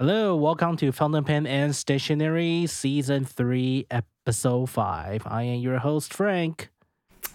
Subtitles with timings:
[0.00, 5.22] Hello, welcome to Fountain Pen and Stationery Season 3, Episode 5.
[5.24, 6.68] I am your host, Frank.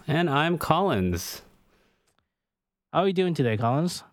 [0.05, 1.41] And I'm Collins.
[2.91, 4.03] How are you doing today, Collins?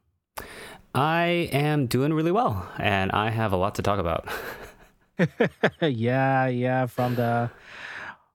[0.94, 4.28] I am doing really well, and I have a lot to talk about.
[5.80, 7.50] yeah, yeah, from the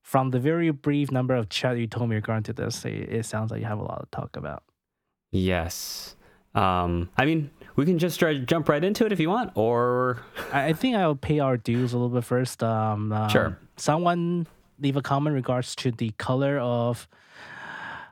[0.02, 3.26] from the very brief number of chat you told me regarding to this, it, it
[3.26, 4.64] sounds like you have a lot to talk about.
[5.32, 6.18] Yes.
[6.54, 10.22] Um, I mean, we can just try, jump right into it if you want, or
[10.52, 12.62] I, think I'll pay our dues a little bit first.
[12.64, 13.58] Um, um, Sure.
[13.78, 14.48] Someone
[14.80, 17.08] leave a comment regards to the color of.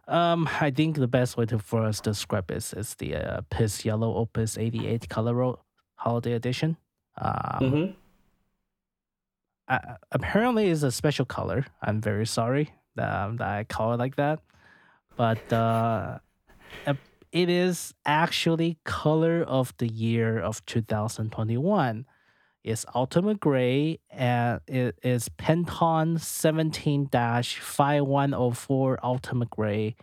[0.08, 3.42] Um, I think the best way to for us to describe is is the uh,
[3.52, 5.60] Piss Yellow Opus 88 Color Ro-
[5.96, 6.78] Holiday Edition.
[7.18, 7.94] Um, Mhm.
[9.68, 9.80] uh,
[10.12, 11.66] apparently it's a special color.
[11.82, 14.40] I'm very sorry that, that I call it like that,
[15.16, 16.18] but uh,
[17.32, 22.06] it is actually color of the year of 2021.
[22.64, 29.96] It's ultimate gray and it is Pantone 17-5104 ultimate gray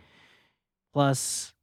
[0.93, 1.53] plus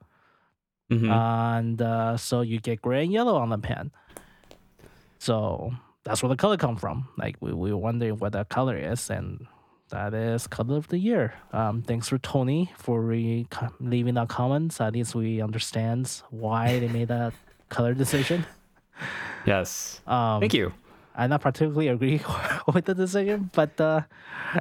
[0.92, 1.10] Mhm.
[1.10, 3.92] And uh, so you get gray and yellow on the pen.
[5.20, 5.72] So
[6.08, 7.08] that's where the color come from.
[7.18, 9.46] Like we, we were wondering what that color is, and
[9.90, 11.34] that is color of the year.
[11.52, 13.48] Um, thanks for Tony for re-
[13.80, 14.80] leaving that comments.
[14.80, 17.34] At least we understand why they made that
[17.70, 18.46] color decision.
[19.46, 20.02] yes.
[20.08, 20.74] Um, Thank you.
[21.16, 22.22] I not particularly agree
[22.74, 24.02] with the decision, but uh,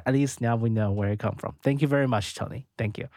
[0.05, 1.55] at least now we know where it come from.
[1.63, 2.65] Thank you very much, Tony.
[2.77, 3.07] Thank you.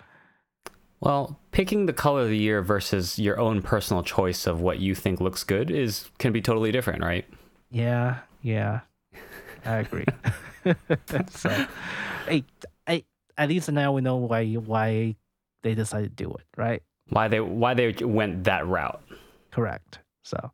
[1.00, 4.94] Well, picking the color of the year versus your own personal choice of what you
[4.94, 7.24] think looks good is can be totally different, right?
[7.70, 8.80] Yeah, yeah,
[9.64, 10.06] I agree.
[11.30, 11.66] so,
[12.26, 12.44] hey,
[12.86, 13.04] hey,
[13.38, 15.16] at least now we know why why
[15.62, 16.82] they decided to do it, right?
[17.10, 19.02] Why they why they went that route.
[19.52, 20.00] Correct.
[20.22, 20.50] So,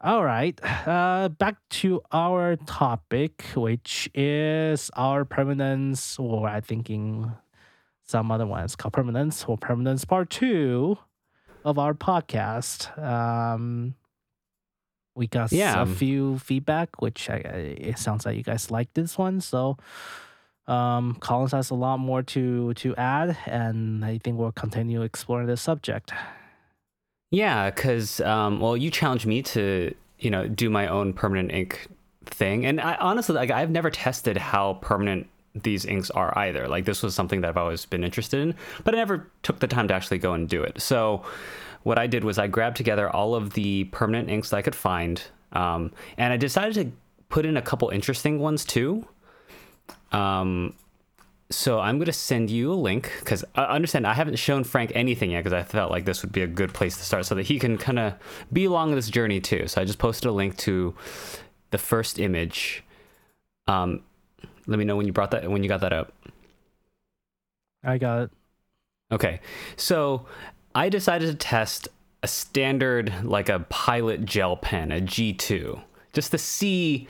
[0.00, 7.32] all right, uh, back to our topic, which is our permanence, or I thinking
[8.02, 10.98] some other ones called permanence or permanence part two
[11.64, 12.98] of our podcast.
[12.98, 13.94] Um,
[15.20, 15.82] we got Yeah.
[15.82, 17.36] a few feedback, which I,
[17.90, 19.40] it sounds like you guys like this one.
[19.42, 19.76] So,
[20.66, 25.46] um, Collins has a lot more to to add, and I think we'll continue exploring
[25.46, 26.12] this subject.
[27.30, 31.88] Yeah, because um, well, you challenged me to you know do my own permanent ink
[32.24, 36.66] thing, and I honestly like I've never tested how permanent these inks are either.
[36.68, 38.54] Like this was something that I've always been interested in,
[38.84, 40.80] but I never took the time to actually go and do it.
[40.80, 41.22] So
[41.82, 44.74] what I did was I grabbed together all of the permanent inks that I could
[44.74, 46.92] find, um, and I decided to
[47.28, 49.06] put in a couple interesting ones too.
[50.12, 50.74] Um,
[51.50, 54.92] so I'm going to send you a link because I understand I haven't shown Frank
[54.94, 57.34] anything yet because I felt like this would be a good place to start so
[57.34, 58.14] that he can kind of
[58.52, 59.66] be along this journey too.
[59.66, 60.94] So I just posted a link to
[61.72, 62.84] the first image.
[63.66, 64.02] Um,
[64.68, 66.12] let me know when you brought that when you got that up.
[67.82, 68.30] I got it.
[69.12, 69.40] Okay,
[69.76, 70.26] so
[70.74, 71.88] I decided to test
[72.22, 75.80] a standard like a pilot gel pen, a G2,
[76.12, 77.08] just to see,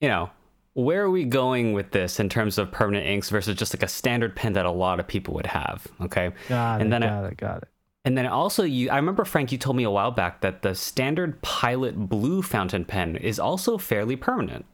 [0.00, 0.30] you know,
[0.74, 3.88] where are we going with this in terms of permanent inks versus just like a
[3.88, 5.86] standard pen that a lot of people would have.
[6.00, 6.90] Okay, Got And it.
[6.90, 7.36] then I- got it.
[7.36, 7.68] Got it.
[8.06, 10.74] and then also you, I remember Frank, you told me a while back that the
[10.74, 14.64] standard pilot blue fountain pen is also fairly permanent.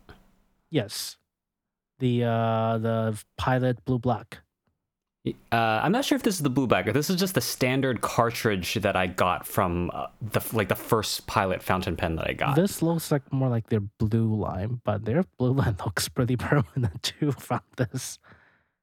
[0.71, 1.17] Yes.
[1.99, 4.39] The uh the pilot blue black.
[5.53, 6.93] Uh, I'm not sure if this is the blue backer.
[6.93, 11.27] This is just the standard cartridge that I got from uh, the like the first
[11.27, 12.57] pilot fountain pen that I got.
[12.57, 17.03] This looks like more like their blue line, but their blue line looks pretty permanent
[17.21, 18.19] too from this.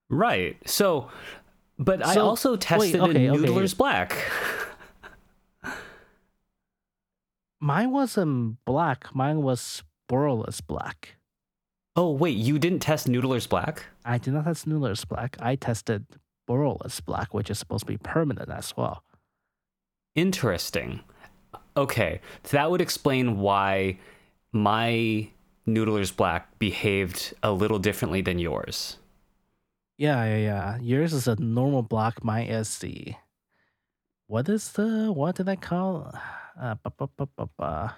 [0.09, 0.57] right.
[0.65, 1.09] So,
[1.79, 3.45] but I also tested okay, in okay.
[3.47, 4.15] Noodler's Black.
[7.61, 9.15] Mine wasn't black.
[9.15, 11.15] Mine was borderless black.
[11.95, 13.85] Oh wait, you didn't test Noodler's Black?
[14.03, 15.37] I did not test Noodler's black.
[15.39, 16.05] I tested
[16.47, 19.03] borderless black, which is supposed to be permanent as well.
[20.15, 21.01] Interesting.
[21.77, 23.99] Okay, so that would explain why
[24.51, 25.29] my
[25.67, 28.97] Noodler's Black behaved a little differently than yours.
[29.97, 30.77] Yeah, yeah, yeah.
[30.81, 32.23] Yours is a normal black.
[32.23, 33.15] Mine is the
[34.27, 36.13] what is the what did I call?
[36.57, 37.27] Uh, ba, ba,
[37.57, 37.97] ba.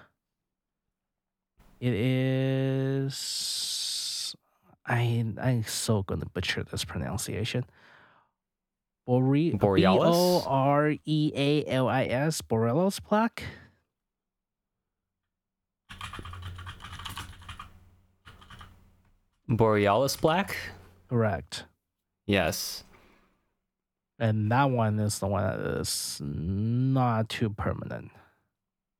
[1.78, 3.14] It is.
[4.84, 7.64] I I'm so gonna butcher this pronunciation.
[9.08, 10.16] Bore- Borealis?
[10.16, 13.42] B O R E A L I S Borealis Black.
[19.48, 20.56] Borealis Black?
[21.08, 21.64] Correct.
[22.26, 22.84] Yes.
[24.18, 28.10] and that one is the one that is not too permanent.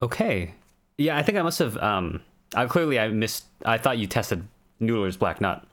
[0.00, 0.54] Okay.
[0.96, 1.76] Yeah, I think I must have.
[1.76, 2.22] Um,
[2.54, 3.44] I clearly I missed.
[3.64, 4.46] I thought you tested
[4.81, 5.66] Noodler's Black, not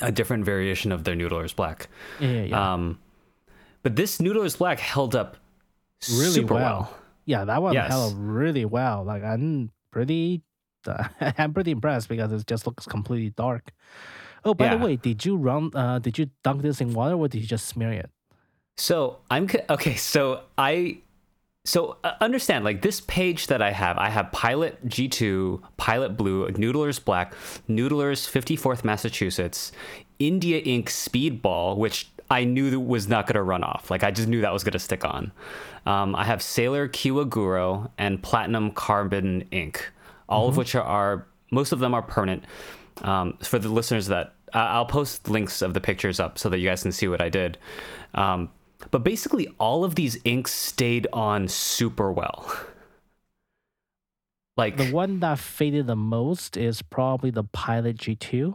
[0.00, 1.88] a different variation of their Noodler's Black.
[2.20, 2.72] Yeah, yeah, yeah.
[2.72, 2.98] Um,
[3.82, 5.36] but this Noodler's Black held up
[6.10, 6.62] really super well.
[6.90, 6.98] well.
[7.24, 7.88] Yeah, that one Yes.
[7.90, 9.04] held up really well.
[9.04, 10.42] Like I'm pretty,
[11.20, 13.70] I'm pretty impressed because it just looks completely dark.
[14.44, 14.76] Oh, by Yeah.
[14.76, 15.70] the way, did you run?
[15.74, 18.10] Uh, did you dunk this in water or did you just smear it?
[18.76, 19.94] So I'm okay.
[19.94, 20.98] So I,
[21.64, 23.96] so uh, understand like this page that I have.
[23.98, 27.34] I have Pilot G2, Pilot Blue, Noodler's Black,
[27.68, 29.70] Noodler's 54th Massachusetts,
[30.18, 33.90] India Ink Speedball, which I knew that was not going to run off.
[33.90, 35.32] Like I just knew that was going to stick on.
[35.86, 39.90] Um, I have Sailor Kiwaguro and Platinum Carbon Ink,
[40.28, 42.44] all of which are, are most of them are permanent.
[43.02, 46.58] Um, for the listeners that uh, I'll post links of the pictures up so that
[46.58, 47.58] you guys can see what I did.
[48.14, 48.50] Um,
[48.90, 52.50] but basically, all of these inks stayed on super well.
[54.54, 58.54] Like, The one that faded the most is probably the Pilot G2.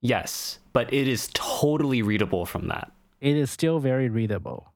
[0.00, 2.92] yes, but it is totally readable from that.
[3.20, 4.72] It is still very readable.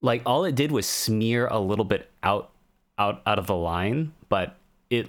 [0.00, 2.50] Like, all it did was smear a little bit out,
[2.98, 4.56] out, out of the line, but
[4.90, 5.08] it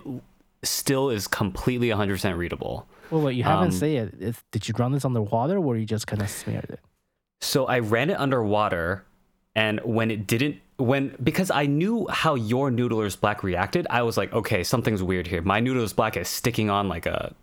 [0.62, 2.88] still is completely 100% readable.
[3.10, 4.14] Well, wait, you haven't Um, said it.
[4.22, 6.80] Is- Did you run this underwater or you just kind of smeared it?
[7.42, 9.04] So I ran it underwater,
[9.56, 14.16] and when it didn't, when because I knew how your Noodler's Black reacted, I was
[14.16, 15.42] like, okay, something's weird here.
[15.42, 17.36] My Noodler's Black is sticking on like a,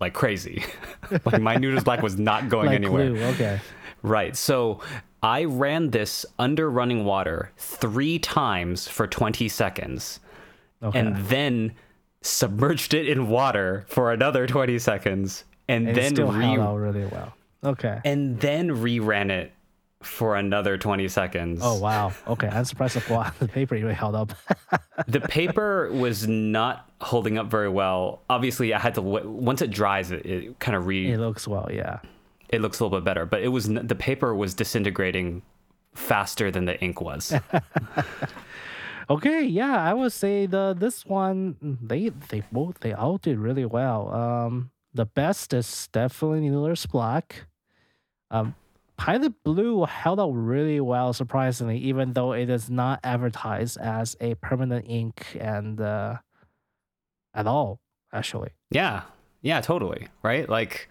[0.00, 0.64] like crazy.
[1.24, 3.10] like my Noodler's Black was not going like anywhere.
[3.10, 3.22] glue.
[3.26, 3.60] Okay.
[4.04, 4.36] Right.
[4.36, 4.80] So
[5.22, 10.20] I ran this under running water three times for 20 seconds,
[10.82, 10.98] Okay.
[10.98, 11.72] and then
[12.20, 17.06] submerged it in water for another 20 seconds, and, And it then still re really
[17.06, 17.34] well.
[17.64, 17.98] Okay.
[18.04, 19.52] and then reran it
[20.02, 21.60] for another 20 seconds.
[21.62, 22.12] Oh wow.
[22.28, 24.34] Okay, I'm surprised the wa- the paper even held up.
[25.08, 28.20] the paper was not holding up very well.
[28.28, 31.48] Obviously, I had to w- once it dries, it, it kind of re it looks
[31.48, 31.70] well.
[31.72, 32.00] Yeah.
[32.54, 33.26] It looks a little bit better.
[33.26, 35.42] But it was the paper was disintegrating
[35.94, 37.32] faster than the ink was.
[39.10, 39.42] Okay.
[39.42, 44.12] Yeah, I would say the this one they they both they all did really well.
[44.14, 47.46] Um, the best is definitely Noodler's Black.
[48.30, 48.54] Um,
[48.96, 54.36] Pilot Blue held out really well, surprisingly, even though it is not advertised as a
[54.36, 56.18] permanent ink and uh,
[57.34, 57.80] at all.
[58.12, 58.50] Actually.
[58.70, 59.02] yeah,
[59.42, 60.06] yeah, totally.
[60.22, 60.88] Right, like,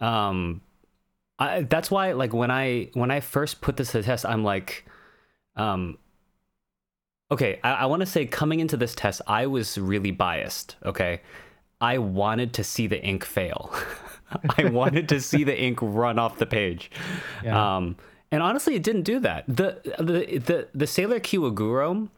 [0.00, 0.62] um,
[1.38, 4.44] I, that's why like when I when I first put this to the test, I'm
[4.44, 4.86] like,
[5.56, 5.98] um.
[7.30, 10.76] Okay, I, I want to say coming into this test, I was really biased.
[10.84, 11.22] Okay,
[11.80, 13.72] I wanted to see the ink fail.
[14.58, 16.90] I wanted to see the ink run off the page.
[17.42, 17.76] Yeah.
[17.76, 17.96] Um,
[18.30, 19.44] and honestly, it didn't do that.
[19.46, 22.08] The the the the Sailor Kiwaguro,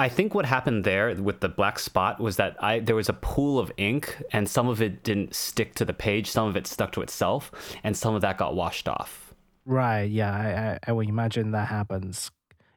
[0.00, 3.12] I think what happened there with the black spot was that I there was a
[3.12, 6.66] pool of ink, and some of it didn't stick to the page, some of it
[6.66, 7.52] stuck to itself,
[7.84, 9.34] and some of that got washed off.
[9.66, 10.04] Right.
[10.10, 10.32] Yeah.
[10.32, 12.30] I, I, I would imagine that happens,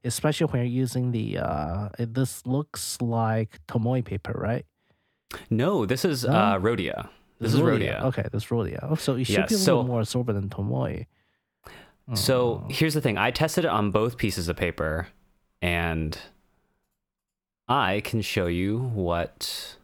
[0.04, 1.38] especially when you're using the.
[1.40, 4.66] Uh, it, this looks like Tomoe paper, right?
[5.50, 6.34] No, this is No?
[6.34, 7.08] uh, Rhodia.
[7.40, 8.02] This is Rhodia.
[8.04, 8.80] Okay, this is Rhodia.
[8.84, 11.06] Oh, so it should Yeah, be a so- little more absorbent than Tomoe.
[12.16, 15.08] So here's the thing: I tested it on both pieces of paper,
[15.62, 16.18] and
[17.68, 19.78] I can show you what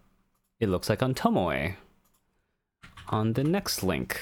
[0.60, 1.76] it looks like on Tomoe
[3.08, 4.20] on the next link.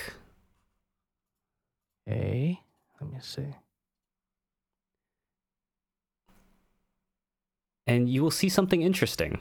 [2.08, 2.62] Okay,
[3.02, 3.56] let me see.
[7.88, 9.40] and you will see something interesting.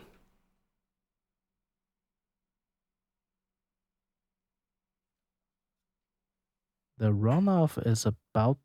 [6.98, 8.56] The runoff is about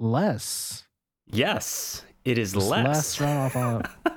[0.00, 0.88] less.
[1.26, 2.86] Yes, it is less.
[2.86, 3.82] less runoff on.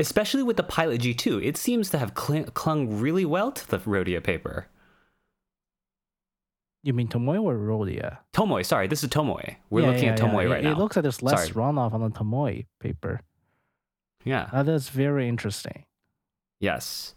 [0.00, 3.78] Especially with the Pilot G2, it seems to have cling- clung really well to the
[3.78, 4.66] Rhodia paper.
[6.82, 8.18] You mean Tomoe or Rhodia?
[8.32, 9.56] Tomoe, sorry, this is Tomoe.
[9.68, 10.24] We're Yeah, looking yeah, at yeah.
[10.24, 10.72] Tomoe It- right it, now.
[10.72, 11.52] It looks like there's less Sorry.
[11.52, 13.20] runoff on the Tomoe paper.
[14.24, 14.48] yeah.
[14.52, 15.84] That is very interesting.
[16.58, 17.14] Yes.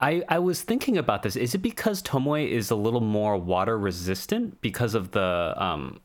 [0.00, 1.36] I, I was thinking about this.
[1.36, 6.00] Is it because Tomoe is a little more water resistant because of the um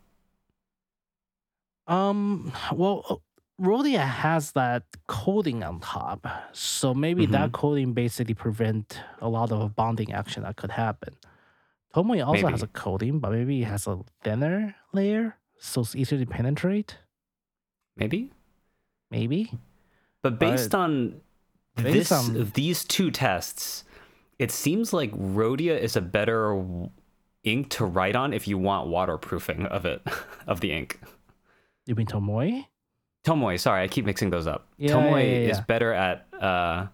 [1.88, 3.22] Um, well,
[3.60, 7.32] Rhodia has that coating on top, so maybe Mm-hmm.
[7.34, 11.16] that coating basically prevent a lot of bonding action that could happen.
[11.96, 16.20] Tomoe also has a coating, but maybe it has a thinner layer, so it's easier
[16.20, 16.98] to penetrate.
[17.96, 18.32] maybe?
[19.10, 19.52] Maybe.
[20.22, 21.22] But based on
[21.76, 23.86] based this on- these two tests,
[24.38, 26.62] it seems like Rhodia is a better
[27.46, 30.02] ink to write on if you want waterproofing of it
[30.48, 31.00] of the ink.
[31.86, 32.66] You mean Tomoe?
[33.26, 34.68] Tomoe, sorry, I keep mixing those up.
[34.78, 36.88] Yeah, Tomoe yeah, yeah, is better at uh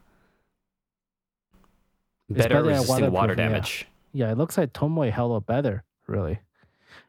[2.29, 3.50] better, better at resisting water waterproofing, yeah.
[3.50, 3.88] damage.
[4.13, 6.39] Yeah, it looks like Tomoe hella better, really.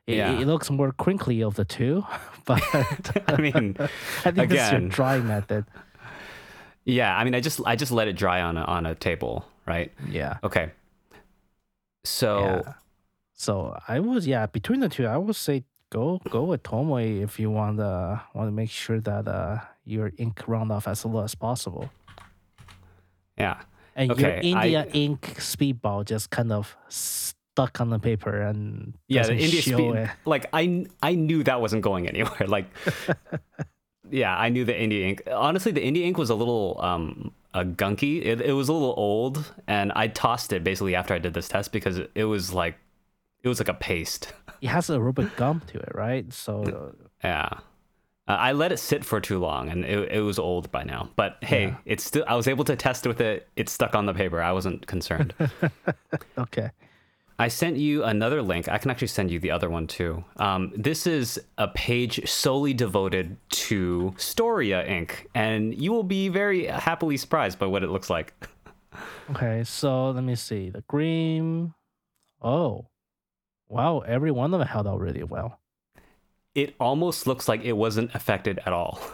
[0.07, 0.33] It, Yeah.
[0.39, 2.05] it looks more crinkly of the two,
[2.45, 2.61] but
[3.29, 3.77] I mean,
[4.25, 4.89] I think this is your again.
[4.89, 5.65] dry method.
[6.85, 9.47] yeah, I mean I just I just let it dry on a, on a table,
[9.67, 9.93] right?
[10.09, 10.39] Yeah.
[10.43, 10.73] Okay.
[12.05, 12.65] So.
[13.35, 17.39] So I was yeah between the two I would say go go with Tomoe if
[17.41, 21.21] you want to want to make sure that uh your ink run off as little
[21.23, 21.91] as possible.
[23.39, 23.61] yeah.
[23.95, 29.25] And your India I- ink speedball just kind of stuck on the paper and Yeah,
[29.27, 30.11] the India speed it.
[30.25, 32.47] like I I knew that wasn't going anywhere.
[32.57, 32.67] Like
[34.11, 35.23] Yeah, I knew the India ink.
[35.31, 38.25] Honestly, the India ink was a little um uh, gunky.
[38.25, 41.49] It, it was a little old and I tossed it basically after I did this
[41.49, 42.77] test because it was like
[43.45, 44.33] it was like a paste.
[44.63, 46.33] It has a little bit gum to it, right?
[46.33, 47.49] So Yeah.
[48.29, 51.11] Uh, I let it sit for too long and it, it was old by now.
[51.17, 51.77] But hey, Yeah.
[51.85, 53.49] it's still I was able to test with it.
[53.57, 54.41] It stuck on the paper.
[54.41, 55.35] I wasn't concerned.
[56.39, 56.71] okay.
[57.39, 58.69] I sent you another link.
[58.69, 60.23] I can actually send you the other one too.
[60.37, 66.67] Um, this is a page solely devoted to Storia ink, and you will be very
[66.67, 68.33] happily surprised by what it looks like.
[69.31, 70.69] Okay, so let me see.
[70.69, 71.73] The green.
[72.43, 72.87] Oh,
[73.73, 74.01] wow!
[74.01, 75.59] Every one of them held out really well.
[76.55, 78.99] It almost looks like it wasn't affected at all.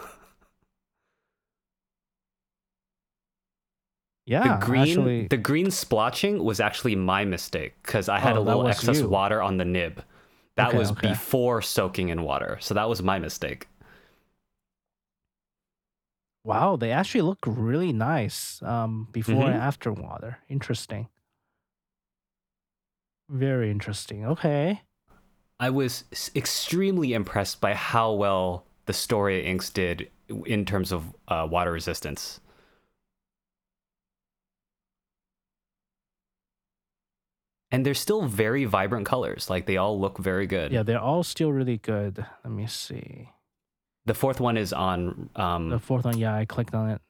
[4.27, 8.41] Yeah, the green, actually, the green splotching was actually my mistake because I had Oh,
[8.41, 9.09] a little excess you.
[9.09, 10.05] water on the nib.
[10.57, 11.09] That Okay, was okay.
[11.09, 13.69] before soaking in water, so that was my mistake.
[16.45, 18.63] wow, they actually look really nice.
[18.63, 19.55] Um, before Mhm.
[19.55, 20.39] and after water.
[20.49, 21.09] Interesting.
[23.29, 24.25] Very interesting.
[24.25, 24.83] Okay.
[25.61, 26.05] I was
[26.35, 30.11] extremely impressed by how well the Storia inks did
[30.47, 32.41] in terms of uh, water resistance.
[37.71, 39.51] And they're still very vibrant colors.
[39.51, 40.73] Like they all look very good.
[40.73, 42.25] Yeah, they're all still really good.
[42.45, 43.29] Let me see.
[44.07, 45.29] The fourth one is on.
[45.37, 47.03] Um, The fourth one, yeah, I clicked on it.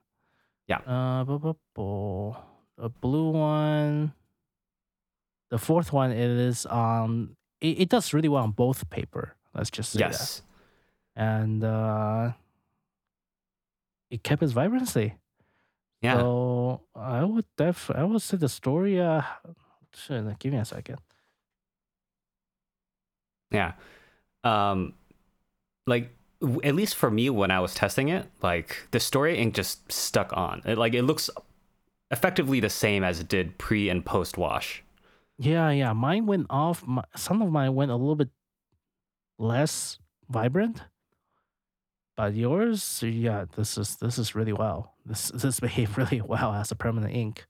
[0.67, 0.79] Yeah.
[0.79, 2.35] Uh, bu- bu- bu-
[2.77, 4.15] the blue one.
[5.51, 7.37] The fourth one, is on.
[7.61, 9.35] It, it does really well on both paper.
[9.55, 10.11] Let's just say that.
[10.13, 10.43] yes.
[11.17, 12.33] And uh,
[14.11, 15.15] it kept its vibrancy.
[16.01, 16.19] Yeah.
[16.19, 17.91] So I would def.
[17.91, 19.27] I would say the Storia.
[20.09, 20.99] Uh, give me a second.
[23.51, 23.73] Yeah.
[24.45, 24.95] Um
[25.87, 29.55] like w- at least for me when I was testing it, like the Storia ink
[29.55, 30.63] just stuck on.
[30.65, 31.31] It like it looks
[32.11, 34.85] effectively the same as it did pre and post wash.
[35.39, 35.93] Yeah, yeah.
[35.93, 36.85] Mine went off.
[36.87, 38.31] My, some of mine went a little bit
[39.39, 40.83] less vibrant,
[42.17, 43.45] but yours, yeah.
[43.57, 44.95] This is this is really well.
[45.07, 47.47] This this behaved really well as a permanent ink.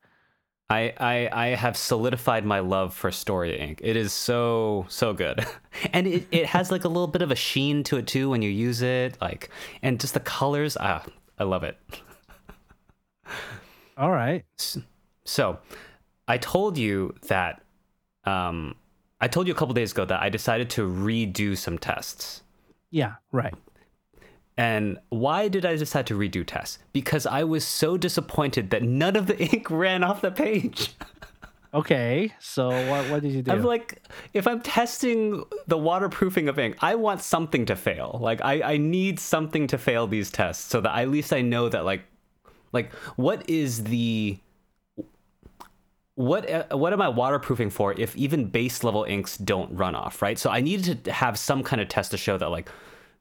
[0.70, 3.80] I, I I have solidified my love for Storia ink.
[3.82, 5.46] It is so so good,
[5.94, 8.42] and it, it has like a little bit of a sheen to it too when
[8.42, 9.16] you use it.
[9.18, 9.48] Like
[9.80, 10.76] and just the colors.
[10.78, 11.06] Ah,
[11.38, 11.78] I love it.
[13.96, 14.44] All right.
[15.24, 15.58] So,
[16.28, 17.62] I told you that
[18.28, 18.74] um,
[19.20, 22.42] I told you a couple days ago that I decided to redo some tests.
[22.90, 23.14] Yeah.
[23.32, 23.54] Right.
[24.56, 26.78] And why did I decide to redo tests?
[26.92, 30.90] Because I was so disappointed that none of the ink ran off the page.
[31.72, 32.32] Okay.
[32.40, 33.52] So what what did you do?
[33.52, 34.02] I'm like,
[34.34, 38.18] if I'm testing the waterproofing of ink, I want something to fail.
[38.20, 41.68] Like, I, I need something to fail these tests so that at least I know
[41.68, 42.02] that, like,
[42.72, 44.38] like what is the
[46.18, 50.20] what uh, what am I waterproofing for if even base level inks don't run off,
[50.20, 50.36] right?
[50.36, 52.68] So I needed to have some kind of test to show that like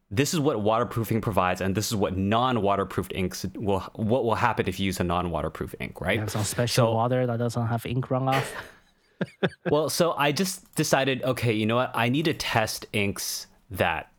[0.10, 4.68] this is what waterproofing provides and this is what non-waterproofed inks will what will happen
[4.68, 6.16] if you use a non-waterproof ink, right?
[6.16, 8.52] You have some special So- water that doesn't have ink run off.
[9.70, 11.92] well, so I just decided, okay, you know what?
[11.96, 14.12] I need to test inks that,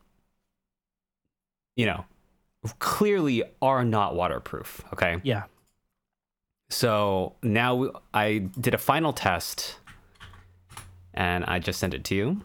[1.76, 2.04] you know,
[2.80, 4.82] clearly are not waterproof.
[4.92, 5.20] Okay.
[5.22, 5.44] yeah.
[6.70, 9.78] So now I did a final test
[11.14, 12.40] and I just sent it to you.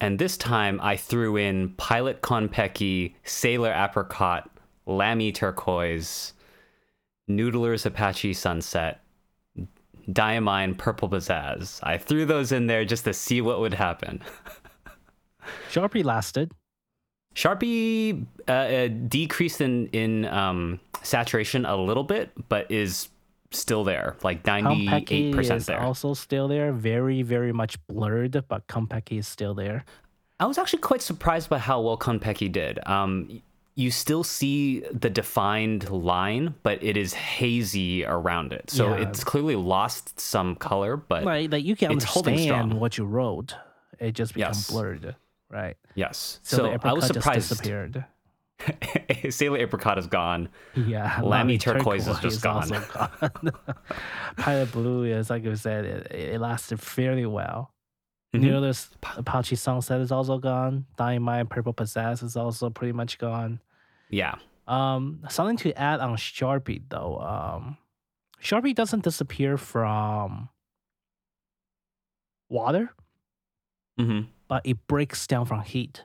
[0.00, 4.50] And this time I threw in Pilot Konpeki, Sailor Apricot,
[4.84, 6.32] Lamy Turquoise,
[7.30, 9.00] Noodler's Apache Sunset,
[10.08, 11.78] Diamine Purple Bazaaz.
[11.84, 14.20] I threw those in there just to see what would happen.
[15.70, 16.52] Sharpie lasted.
[17.34, 23.08] Sharpie uh, uh, decreased in in um, saturation a little bit, but is
[23.50, 25.80] still there, like 98% there.
[25.80, 26.72] also still there.
[26.72, 29.84] Very, very much blurred, but Konpeki is still there.
[30.40, 32.78] I was actually quite surprised by how well Konpeki did.
[32.88, 33.42] Um,
[33.74, 38.70] you still see the defined line, but it is hazy around it.
[38.70, 39.08] So Yeah.
[39.08, 43.54] it's clearly lost some color, but Like, like you can It's understand what you wrote.
[43.98, 44.70] It just becomes Yes.
[44.70, 45.14] blurred,
[45.52, 45.76] right?
[45.94, 46.40] yes.
[46.42, 47.48] So, So, I was surprised.
[47.50, 48.04] disappeared.
[49.30, 50.48] Sailor Apricot is gone.
[50.76, 52.72] Yeah, Lamy turquoise is just gone.
[52.72, 53.52] also gone.
[54.36, 57.72] Pilot blue is like you said, it, it lasted fairly well.
[58.34, 58.44] Mhm.
[58.44, 60.86] Noodler's Apache Sunset is also gone.
[60.96, 63.60] Diamine Purple Possess is also pretty much gone.
[64.10, 64.36] Yeah.
[64.68, 67.18] Um, something to add on Sharpie though.
[67.18, 67.76] Um,
[68.40, 70.48] Sharpie doesn't disappear from
[72.48, 72.90] water,
[74.00, 74.28] Mm-hmm.
[74.52, 76.04] But it breaks down from heat.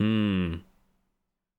[0.00, 0.60] Mm.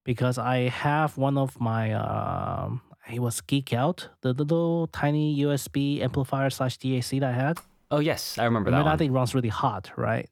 [0.03, 2.81] because I have one of my um
[3.15, 7.55] it was Geek Out, the little tiny USB amplifier slash DAC that I had.
[7.89, 8.83] Oh yes, I remember Remember that.
[8.83, 8.97] that One.
[8.97, 10.27] thing runs really hot, right?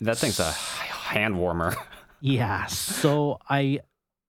[0.00, 1.74] That thing's a hand warmer.
[2.20, 2.66] Yeah.
[2.66, 3.80] So I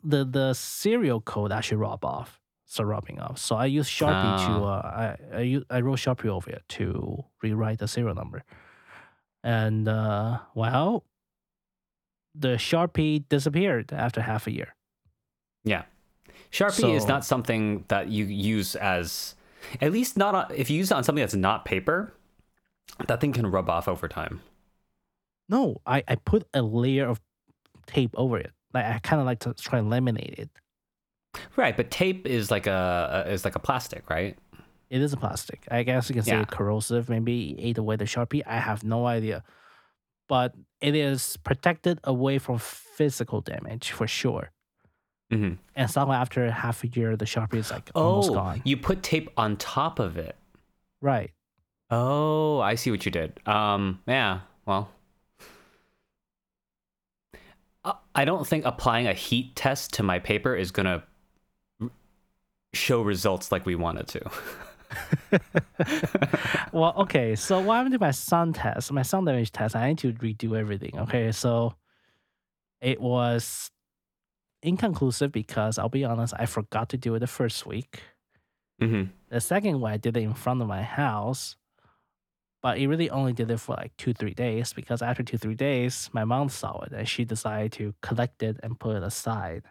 [0.03, 2.29] the the serial code actually rub off.
[2.65, 3.37] So rubbing off.
[3.37, 6.87] So I use Sharpie to i uh I I, I wrote Sharpie over it to
[7.43, 8.39] rewrite the serial number.
[9.47, 11.05] And uh well
[12.39, 14.75] the Sharpie disappeared after half a year.
[15.63, 15.83] Yeah.
[16.51, 19.35] Sharpie is not something that you use as,
[19.81, 22.13] at least not on, if you use it on something that's not paper,
[23.07, 24.41] that thing can rub off over time.
[25.49, 27.19] No, I, I put a layer of
[27.85, 28.51] tape over it.
[28.73, 30.49] Like I kind of like to try and laminate it.
[31.55, 34.37] Right, but tape is like a, a is like a plastic, right?
[34.89, 35.67] It is a plastic.
[35.69, 36.45] I guess you can say Yeah.
[36.45, 37.09] corrosive.
[37.09, 38.41] Maybe ate away the sharpie.
[38.45, 39.43] I have no idea,
[40.27, 44.51] but it is protected away from physical damage for sure.
[45.31, 45.55] Mm-hmm.
[45.75, 48.61] And somehow after half a year, the sharpie is like almost Oh, gone.
[48.63, 50.37] you put tape on top of it.
[51.01, 51.31] Right.
[51.91, 53.39] Oh, I see what you did.
[53.45, 54.41] Um, yeah.
[54.65, 54.89] Well,
[57.83, 61.03] I- I don't think applying a heat test to my paper is gonna
[62.73, 64.29] show results like we want it to.
[66.71, 67.35] well, okay.
[67.35, 68.91] So what happened to my sun test?
[68.91, 69.75] My sun damage test.
[69.75, 70.97] I need to redo everything.
[70.99, 71.75] Okay, so
[72.81, 73.71] it was
[74.61, 78.01] inconclusive because I'll be honest, I forgot to do it the first week.
[78.79, 81.55] hmm The second one, I did it in front of my house,
[82.61, 85.55] but it really only did it for like two, three days because after two, three
[85.55, 89.63] days, my mom saw it and she decided to collect it and put it aside.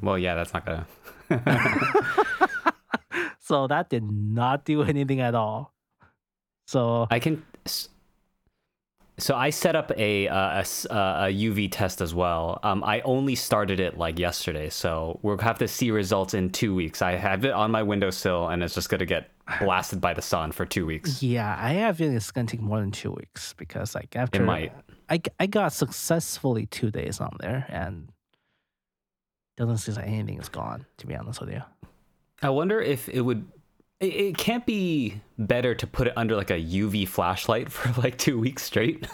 [0.00, 0.86] Well, yeah, that's not gonna.
[3.42, 5.74] so that did not do anything at all.
[6.66, 7.44] So I can.
[9.18, 12.58] So I set up a uh, a, uh, a UV test as well.
[12.62, 16.74] Um, I only started it like yesterday, so we'll have to see results in two
[16.74, 17.02] weeks.
[17.02, 20.50] I have it on my windowsill, and it's just gonna get blasted by the sun
[20.50, 21.22] for two weeks.
[21.22, 24.46] yeah, I have feeling it's gonna take more than two weeks because like after It
[24.46, 24.72] might.
[25.10, 28.08] I, I got successfully two days on there and
[29.58, 31.62] doesn't seem like anything is gone, to be honest with you.
[32.42, 33.46] I wonder if it would.
[34.00, 38.18] It, it can't be better to put it under like a UV flashlight for like
[38.18, 39.06] two weeks straight.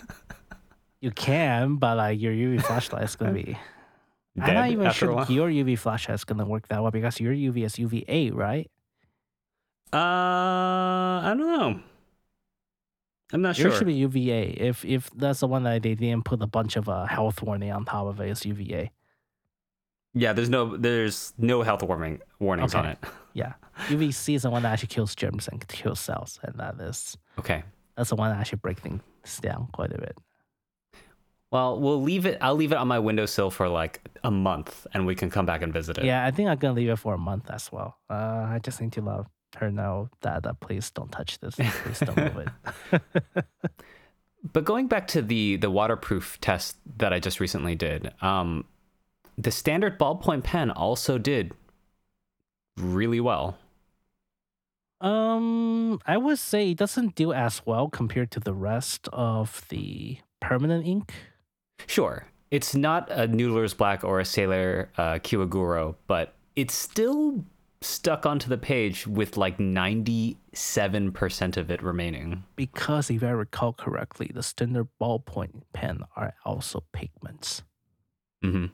[1.01, 3.57] You can, but like your UV flashlight is gonna be
[4.41, 7.65] I'm not even sure your UV flashlight is gonna work that well because your UV
[7.65, 8.71] is UVA, right?
[9.93, 11.81] Uh, I don't know.
[13.33, 13.79] I'm not Yours sure.
[13.79, 14.51] should be UVA.
[14.53, 17.73] If if that's the one that they didn't put a bunch of uh, health warning
[17.73, 18.91] on top of it, it's UVA.
[20.15, 22.99] Yeah, there's no there's no health warning warnings on it.
[23.35, 23.53] Yeah,
[23.87, 27.63] UVC is the one that actually kills germs and kills cells, and that is Okay.
[27.97, 29.01] that's the one that actually breaks things
[29.41, 30.17] down quite a bit.
[31.53, 32.37] Well, we'll leave it.
[32.41, 35.63] I'll leave it on my windowsill for like a month, and we can come back
[35.63, 36.05] and visit it.
[36.05, 37.97] Yeah, I think I'm gonna leave it for a month as well.
[38.11, 38.15] Uh,
[38.55, 41.55] I just need to let her know that uh, please don't touch this.
[41.55, 42.49] Please don't move
[42.93, 43.45] it.
[44.53, 48.65] But going back to the the waterproof test that I just recently did, um,
[49.39, 51.53] the standard ballpoint pen also did
[52.77, 53.57] really well.
[55.01, 60.19] Um, I would say it doesn't do as well compared to the rest of the
[60.41, 61.15] permanent ink.
[61.87, 67.45] Sure, it's not a Noodler's Black or a Sailor uh, Kiwaguro, but it's still
[67.81, 72.43] stuck onto the page with like 97% of it remaining.
[72.57, 77.63] Because if I recall correctly, the standard ballpoint pen are also pigments.
[78.43, 78.67] hmm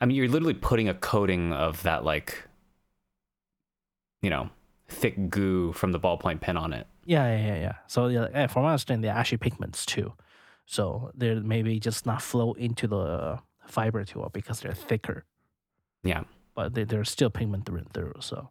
[0.00, 2.44] I mean, you're literally putting a coating of that, like,
[4.22, 4.50] you know,
[4.88, 6.86] thick goo from the ballpoint pen on it.
[7.04, 7.60] Yeah, yeah, yeah.
[7.60, 7.72] yeah.
[7.86, 10.12] So yeah, yeah, from what I understand, they're actually pigments too.
[10.66, 15.24] So they're maybe just not flow into the fiber too well because they're thicker,
[16.04, 16.24] Yeah.
[16.54, 18.14] but they, they're still pigment through and through.
[18.20, 18.50] So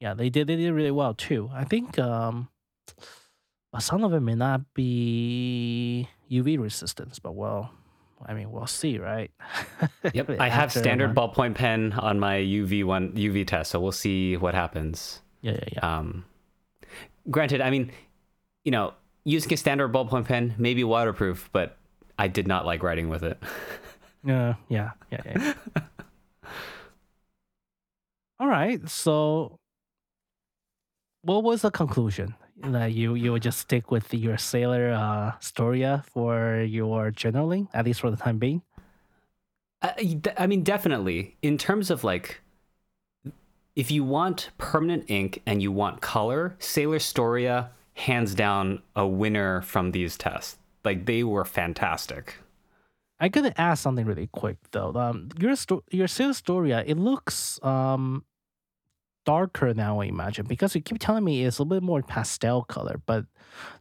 [0.00, 1.50] Yeah, they did they did really well too.
[1.52, 2.48] I think um,
[3.78, 7.70] some of it may not be UV resistance, but well,
[8.26, 9.30] I mean we'll see, right?
[10.12, 11.34] Yep, I have standard month.
[11.36, 15.20] ballpoint pen on my UV one UV test, so we'll see what happens.
[15.42, 15.98] Yeah, yeah, yeah.
[15.98, 16.24] Um,
[17.30, 17.92] granted, I mean,
[18.64, 21.76] you know, using a standard ballpoint pen may be waterproof, but
[22.18, 23.38] I did not like writing with it.
[24.24, 25.54] Yeah, yeah, yeah, yeah.
[28.40, 28.86] All right.
[28.88, 29.58] So,
[31.22, 32.34] what was the conclusion?
[32.62, 37.84] That you you would just stick with your Sailor uh, Storia for your journaling, at
[37.84, 38.62] least for the time being.
[39.80, 41.36] Uh, y- th- I mean, definitely.
[41.40, 42.40] In terms of like,
[43.76, 49.62] if you want permanent ink and you want color, Sailor Storia, hands down, a winner
[49.62, 50.58] from these tests.
[50.84, 52.36] Like, they were fantastic.
[53.20, 54.92] I gotta ask something really quick though.
[54.94, 58.24] Um, your sto- your Sailor Storia, it looks um
[59.28, 60.00] darker now.
[60.00, 63.26] I imagine because you keep telling me it's a little bit more pastel color, but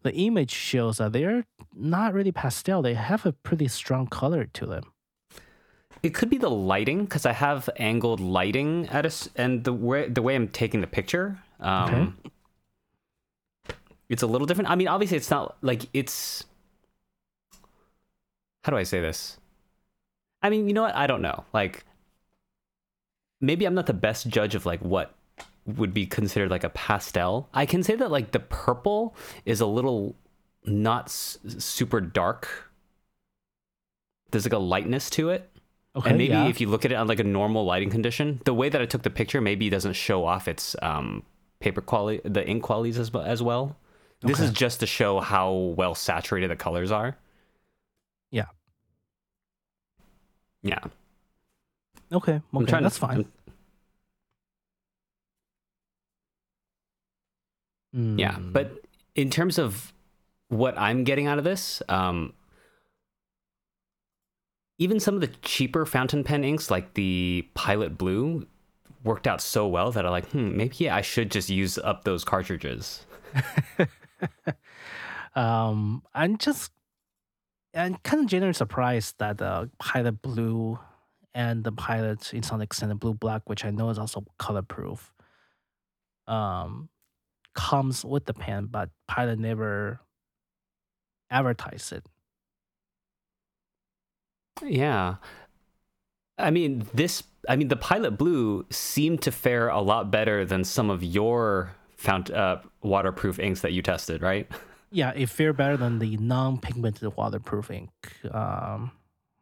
[0.04, 2.82] the image shows that they're not really pastel.
[2.82, 4.84] They have a pretty strong color to them.
[6.04, 10.10] It could be the lighting because I have angled lighting at us, and the way
[10.10, 11.40] the way I'm taking the picture.
[11.60, 12.18] Um,
[14.10, 14.70] It's a little different.
[14.70, 16.46] I mean, obviously, it's not like it's.
[18.64, 19.38] How do I say this?
[20.42, 20.96] I mean, you know what?
[20.96, 21.46] I don't know.
[21.54, 21.84] Like,
[23.42, 25.17] maybe I'm not the best judge of like what
[25.68, 27.50] would be considered like a pastel.
[27.54, 30.16] I can say that like the purple is a little
[30.66, 32.72] not s- super dark.
[34.32, 35.50] There's like a lightness to it.
[35.96, 36.48] Okay, and maybe yeah.
[36.48, 38.86] if you look at it on like a normal lighting condition, the way that I
[38.86, 41.24] took the picture maybe doesn't show off its um,
[41.60, 43.76] paper quality, the ink qualities as, as well.
[44.22, 47.18] This is just to show how well saturated the colors are.
[48.32, 48.46] Yeah.
[50.64, 50.80] Yeah.
[52.12, 53.20] okay, I'm okay, trying that's to, fine.
[53.20, 53.26] Yeah,
[57.96, 59.94] Mm, but in terms of
[60.50, 62.34] what I'm getting out of this, um,
[64.78, 68.46] even some of the cheaper fountain pen inks, like the Pilot Blue,
[69.04, 72.04] worked out so well that I like, hmm, maybe yeah, I should just use up
[72.04, 73.06] those cartridges.
[75.36, 76.72] um, I'm just
[77.74, 80.80] I'm kind of genuinely surprised that the Pilot Blue
[81.34, 85.14] and the Pilot in some extent Blue Black, which I know is also color proof,
[86.28, 86.90] um,
[87.58, 90.00] comes with the pen, but Pilot never
[91.30, 92.06] advertised it.
[94.64, 95.16] Yeah.
[96.38, 100.64] I mean, this, I mean, the Pilot Blue seemed to fare a lot better than
[100.64, 104.48] some of your fount, uh, waterproof inks that you tested, right?
[104.92, 107.90] Yeah, it fare better than the non-pigmented waterproof ink.
[108.32, 108.92] Um,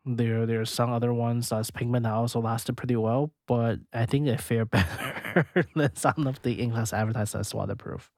[0.06, 4.06] there, there are some other ones that's pigment that also lasted pretty well, but I
[4.06, 8.12] think they fare better than some of the ink that's advertised as waterproof.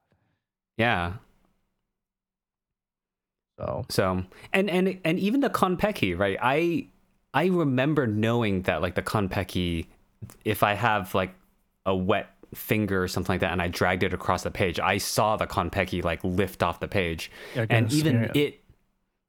[0.78, 1.14] Yeah.
[3.60, 4.24] So So,
[4.54, 6.38] and, and, and even the Konpeki, right?
[6.42, 6.88] I,
[7.34, 9.88] I remember knowing that like the Konpeki,
[10.44, 11.34] if I have like
[11.86, 14.98] a wet finger or something like that and I dragged it across the page, I
[14.98, 17.32] saw the Konpeki like lift off the page.
[17.56, 18.62] and even smear it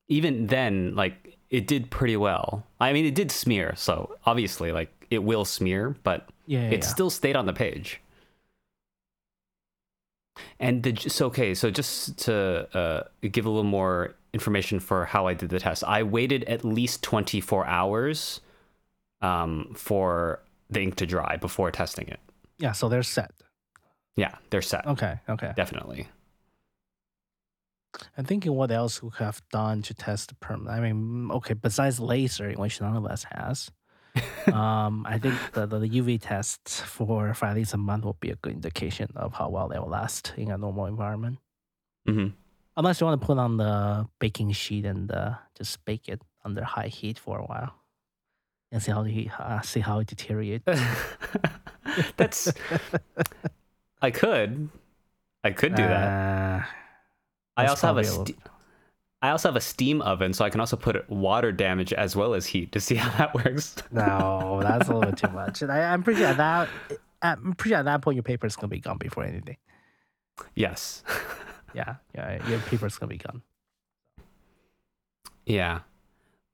[0.09, 4.91] even then like it did pretty well i mean it did smear so obviously like
[5.11, 6.87] it will smear but yeah, yeah, it yeah.
[6.87, 8.01] still stayed on the page
[10.61, 15.27] and the so okay so just to uh, give a little more information for how
[15.27, 18.41] i did the test i waited at least 24 hours
[19.21, 22.21] um, for the ink to dry before testing it
[22.61, 22.73] yeah.
[22.73, 23.31] So they're set.
[24.17, 25.53] yeah they're set Okay, okay.
[25.57, 26.09] definitely
[28.17, 30.69] I'm thinking what else we could have done to test the perm.
[30.69, 33.71] I mean, okay, besides laser, which none of us has.
[34.53, 38.31] um, I think the, the UV test for, for at least a month will be
[38.31, 41.39] a good indication of how well they will last in a normal environment.
[42.07, 42.29] hmm
[42.77, 46.63] Unless you want to put on the baking sheet and uh, just bake it under
[46.63, 47.75] high heat for a while
[48.71, 50.65] and see how it, uh, see how it deteriorates.
[52.17, 52.53] That's.
[54.01, 54.69] I could.
[55.43, 56.69] I could do that.
[57.59, 58.05] I also have a.
[58.05, 58.37] Ste-
[59.21, 62.35] I also have a steam oven, so I can also put water damage as well
[62.35, 63.75] as heat to see how that works.
[63.91, 65.61] no, that's a little too much.
[65.63, 66.69] And I, I'm pretty sure at that
[67.21, 69.57] I'm pretty sure at that point your paper is gonna be gone before anything.
[70.55, 71.03] yes.
[71.75, 73.43] Yeah, yeah, your paper is gonna be gone.
[75.45, 75.81] Yeah.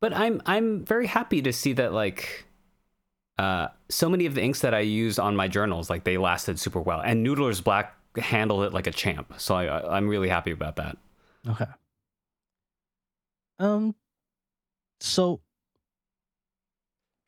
[0.00, 2.46] But I'm I'm very happy to see that like
[3.38, 6.58] uh so many of the inks that I use on my journals like they lasted
[6.58, 9.34] super well and Noodler's Black handled it like a champ.
[9.38, 10.96] So I I- I'm really happy about that.
[11.48, 11.66] Okay.
[13.58, 13.94] Um.
[15.00, 15.40] So,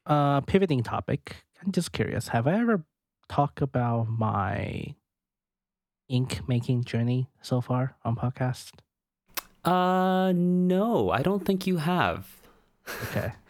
[0.07, 1.45] uh, pivoting topic.
[1.63, 2.29] I'm just curious.
[2.29, 2.85] Have I ever
[3.29, 4.95] talked about my
[6.09, 8.73] ink making journey so far on podcast?
[9.65, 12.27] Uh, no, I don't think you have.
[13.11, 13.33] Okay.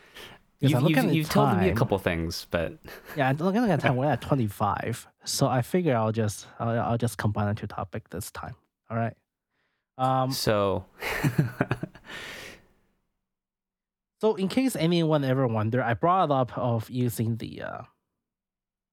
[0.61, 2.79] You've, you've, you've told me a couple things, but
[3.15, 3.97] Yeah, I'm looking at time.
[3.97, 8.09] We're at 25, so I figure I'll just I'll, I'll just combine the two topic
[8.11, 8.55] this time.
[8.91, 9.15] All right.
[9.99, 10.31] Um.
[10.31, 10.85] so
[14.21, 17.63] So in case anyone ever wonder, I brought up of using the.
[17.63, 17.83] uh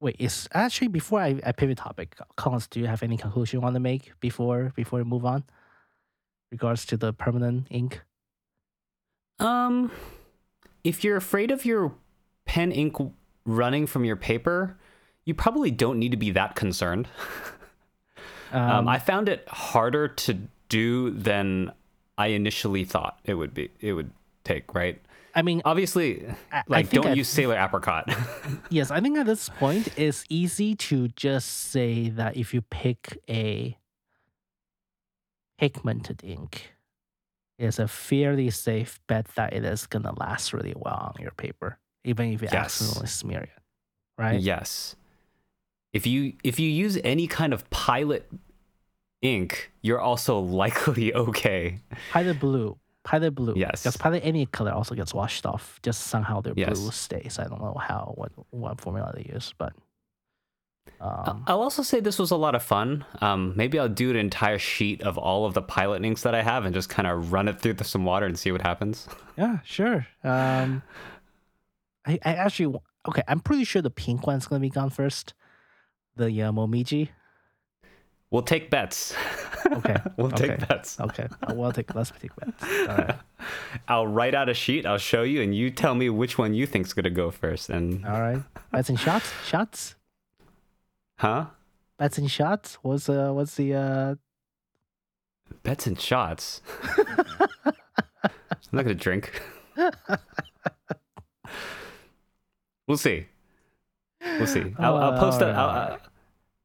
[0.02, 3.62] Wait, it's actually before I, I pivot topic, Collins, do you have any conclusion you
[3.62, 5.46] want to make before before we move on?
[6.52, 8.02] Regards to the permanent ink.
[9.40, 9.92] Um,
[10.84, 11.94] if you're afraid of your
[12.46, 12.96] pen ink
[13.46, 14.78] running from your paper,
[15.26, 17.08] you probably don't need to be that concerned.
[18.52, 20.38] Um, I found it harder to
[20.70, 21.72] do than
[22.20, 23.72] I initially thought it would be.
[23.80, 24.12] It would
[24.44, 25.02] take right.
[25.34, 28.14] I mean, Obviously, I- I like think don't I- use Sailor Apricot.
[28.70, 33.18] Yes, I think at this point it's easy to just say that if you pick
[33.28, 33.76] a
[35.58, 36.74] pigmented ink,
[37.64, 41.78] it's a fairly safe bet that it is gonna last really well on your paper,
[42.04, 42.56] even if you Yes.
[42.82, 43.50] accidentally smear it.
[44.18, 44.40] Right?
[44.40, 44.96] Yes.
[45.94, 48.30] If you if you use any kind of pilot
[49.22, 51.80] ink, you're also likely okay.
[52.12, 52.78] Pilot blue.
[53.04, 53.54] Pilot blue.
[53.56, 53.84] Yes.
[53.84, 55.80] Because pilot any color also gets washed off.
[55.84, 56.80] Just somehow their Yes.
[56.80, 57.38] blue stays.
[57.40, 59.74] I don't know how what what formula they use, but
[61.04, 63.06] um, I'll also say this was a lot of fun.
[63.20, 66.42] Um, maybe I'll do an entire sheet of all of the pilot inks that I
[66.42, 69.08] have and just kind of run it through some water and see what happens.
[69.36, 70.06] Yeah, sure.
[70.24, 70.84] Um,
[72.06, 73.24] I, I actually okay.
[73.28, 75.34] I'm pretty sure the pink one's gonna be gone first.
[76.16, 77.10] The uh, Momiji.
[78.30, 79.16] We'll take bets.
[79.72, 81.00] Okay, we'll take bets.
[81.00, 82.62] Okay, uh, we'll take let's take bets.
[82.62, 83.16] Right,
[83.88, 84.86] I'll write out a sheet.
[84.86, 87.72] I'll show you, and you tell me which one you think's gonna go first.
[87.72, 88.40] And all right.
[88.72, 89.34] Bets and shots.
[89.48, 89.96] Shots.
[91.24, 91.46] Huh?
[91.98, 92.76] Bets and shots.
[92.82, 94.16] What's uh what's the uh
[95.64, 96.62] Bets and shots.
[97.66, 99.42] I'm not gonna drink.
[102.88, 103.28] we'll see.
[104.22, 104.74] We'll see.
[104.80, 105.56] I'll, I'll Uh, post up.
[105.56, 106.00] I'll-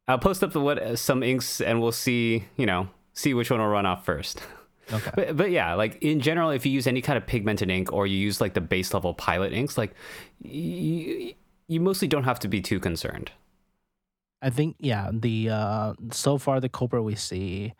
[0.08, 2.46] I'll post up the what uh, some inks, and we'll see.
[2.56, 4.40] You know, see which one will run off first.
[4.90, 5.10] okay.
[5.14, 8.06] But but yeah, like in general, if you use any kind of pigmented ink or
[8.06, 9.94] you use like the base level pilot inks, like
[10.42, 11.34] you,
[11.66, 13.30] you mostly don't have to be too concerned.
[14.40, 15.10] I think yeah.
[15.12, 17.74] The uh so far the Cobra we see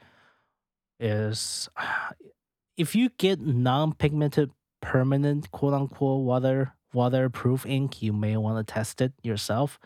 [1.01, 1.69] is
[2.77, 9.01] if you get non-pigmented permanent quote unquote water waterproof ink, you may want to test
[9.01, 9.79] it yourself.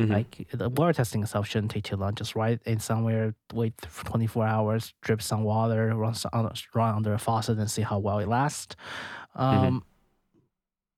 [0.00, 0.10] Mhm.
[0.10, 2.14] Like the water testing itself shouldn't take too long.
[2.16, 6.30] Just write in somewhere, wait for 24 hours, drip some water, run, some,
[6.74, 8.74] run under a faucet, and see how well it lasts.
[9.36, 9.84] Um,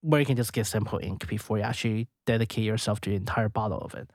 [0.01, 3.49] Where you can just get simple ink before you actually dedicate yourself to the entire
[3.49, 4.09] bottle of it.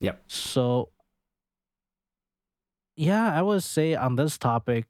[0.00, 0.22] Yep.
[0.28, 0.90] So,
[2.96, 4.86] yeah, I would say on this topic,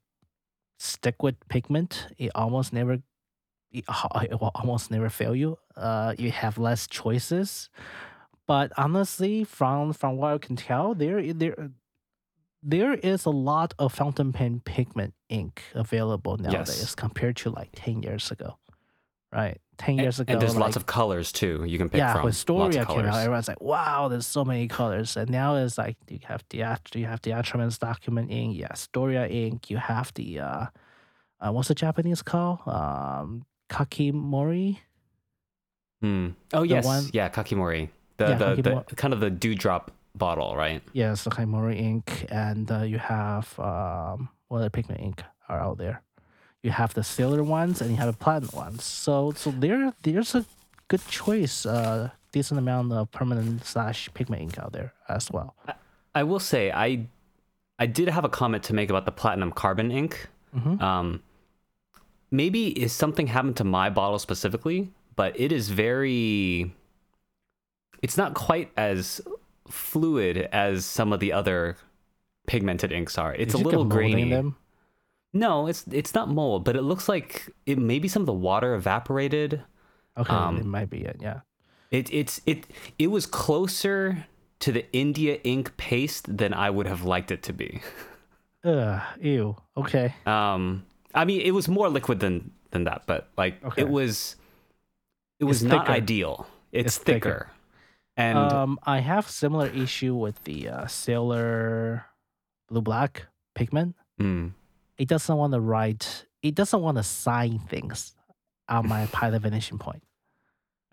[0.78, 2.08] stick with pigment.
[2.18, 2.94] It almost never,
[3.72, 3.84] it,
[4.22, 5.58] it will almost never fail you.
[5.76, 7.70] Uh, you have less choices,
[8.46, 11.70] but honestly, from from what I can tell, there there
[12.62, 16.94] there is a lot of fountain pen pigment ink available nowadays Yes.
[16.96, 18.58] compared to like ten years ago,
[19.32, 19.60] right?
[19.76, 21.64] Ten And- years ago, and there's lots of colors too.
[21.64, 22.22] You can pick yeah, from.
[22.22, 23.16] when lots Storia of came out, colors.
[23.16, 26.58] everyone's like, "Wow, there's so many colors." And now it's like you have the
[26.94, 29.70] you have the Atramentis document ink, yeah, Storia ink.
[29.70, 30.66] You have the uh,
[31.40, 32.58] uh what's the Japanese called?
[32.66, 34.78] Um, Kakimori.
[36.02, 36.28] Hmm.
[36.52, 37.90] Oh yes, one- yeah, kakimori.
[38.16, 38.88] The Yeah, the, kakimori.
[38.88, 40.82] the kind of the dewdrop bottle, right?
[40.92, 45.78] Yes, the Kakimori ink, and uh, you have um, what other pigment ink are out
[45.78, 46.02] there?
[46.62, 48.84] You have the silver ones, and you have the platinum ones.
[48.84, 50.44] So, so there, there's a
[50.88, 55.54] good choice, uh, decent amount of permanent slash pigment ink out there as well.
[56.14, 57.06] I will say I
[57.78, 60.28] I did have a comment to make about the platinum carbon ink.
[60.54, 60.80] Mhm.
[60.82, 61.22] Um,
[62.30, 66.74] maybe is something happened to my bottle specifically, but it is very.
[68.02, 69.20] It's not quite as
[69.68, 71.76] fluid as some of the other
[72.46, 73.34] pigmented inks are.
[73.34, 74.30] It's Did a little grainy.
[74.30, 74.56] Them?
[75.32, 78.74] No, it's it's not mold, but it looks like it maybe some of the water
[78.74, 79.62] evaporated.
[80.16, 81.16] Okay, Um, it might be it.
[81.20, 81.40] Yeah.
[81.90, 82.66] It it's it
[82.98, 84.26] it was closer
[84.60, 87.80] to the India ink paste than I would have liked it to be.
[88.64, 89.56] Ugh, ew.
[89.76, 90.14] Okay.
[90.26, 93.82] Um, I mean, it was more liquid than than that, but like Okay.
[93.82, 94.36] it was,
[95.38, 95.92] it was It's not thicker.
[95.96, 96.46] ideal.
[96.72, 97.18] It's, It's thicker.
[97.18, 97.50] thicker,
[98.16, 102.04] and um, I have similar issue with the uh, Sailor
[102.68, 103.94] Blue Black pigment.
[104.20, 104.52] mm,
[104.98, 106.26] It doesn't want to write.
[106.42, 108.14] It doesn't want to sign things
[108.68, 110.02] on my pilot finishing point.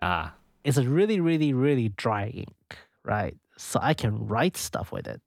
[0.00, 3.36] ah, It's a really, really, really dry ink, right?
[3.56, 5.20] So I can write stuff with it.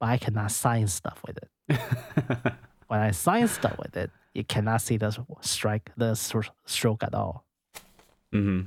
[0.00, 1.48] but I cannot sign stuff with it.
[2.88, 6.14] when I sign stuff with it, you cannot see the strike, the
[6.66, 7.44] stroke at all.
[8.32, 8.62] hmm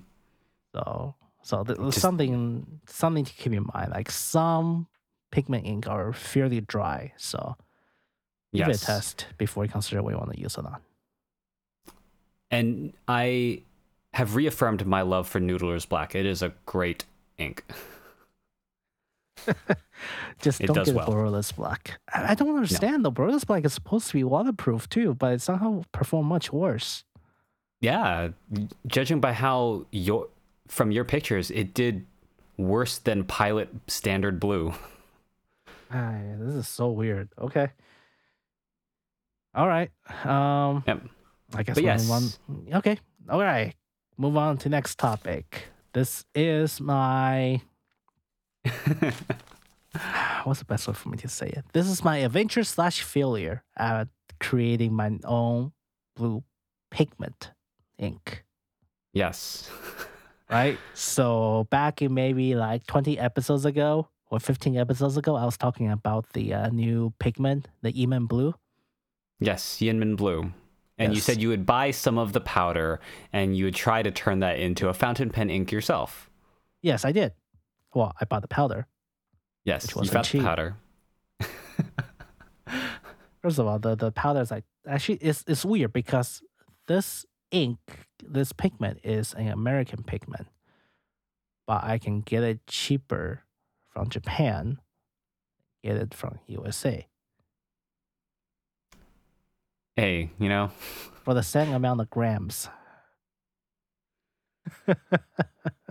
[0.74, 3.92] So, so Just- something something to keep in mind.
[3.92, 4.88] Like some
[5.32, 7.56] pigment ink are fairly dry, so
[8.54, 10.82] give it a test before you consider what you want to use or not.
[12.50, 13.62] And I
[14.14, 16.16] have reaffirmed my love for Noodler's Black.
[16.16, 17.06] It is a great
[17.38, 17.64] ink.
[20.42, 21.08] Just It don't get well.
[21.08, 22.00] a Borealis Black.
[22.14, 23.12] I, don't understand though.
[23.12, 27.04] Borealis Black is supposed to be waterproof too, but it somehow performed much worse.
[27.80, 28.30] Yeah,
[28.88, 30.28] judging by how your
[30.68, 32.06] from your pictures, it did
[32.58, 34.74] worse than Pilot Standard Blue.
[35.92, 37.30] Ay, this is so weird.
[37.40, 37.70] Okay.
[39.58, 39.90] All right.
[40.24, 41.02] Um Yep.
[41.56, 42.02] I guess But yes.
[42.04, 42.12] move
[42.72, 42.74] on.
[42.80, 42.98] Okay.
[43.30, 43.74] All right.
[44.18, 45.68] Move on to next topic.
[45.94, 47.62] This is my
[50.44, 51.66] what's the best way for me to say it?
[51.74, 54.08] This is my adventure slash failure at
[54.40, 55.72] creating my own
[56.16, 56.44] blue
[56.92, 57.52] pigment
[57.98, 58.44] ink.
[59.14, 59.70] yes.
[60.50, 60.78] Right?
[60.94, 65.92] So back in maybe like 20 episodes ago or 15 episodes ago, I was talking
[65.92, 68.54] about the uh, new pigment, the Yinmin Blue.
[69.40, 70.52] Yes, Yinmin Blue.
[70.98, 73.00] And you said you would buy some of the powder
[73.32, 76.32] and you would try to turn that into a fountain pen ink yourself.
[76.82, 77.34] Yes, I did.
[77.94, 78.88] Well, I bought the powder.
[79.64, 80.42] Yes, you found cheap.
[80.42, 80.76] the powder.
[83.42, 86.42] First of all, the the powder is like actually it's it's weird because
[86.88, 87.78] this ink,
[88.24, 90.48] this pigment is an American pigment,
[91.68, 93.44] but I can get it cheaper
[93.90, 94.80] from Japan,
[95.84, 97.08] get it from USA
[99.98, 100.70] Hey, you know,
[101.26, 102.70] for the same amount of grams.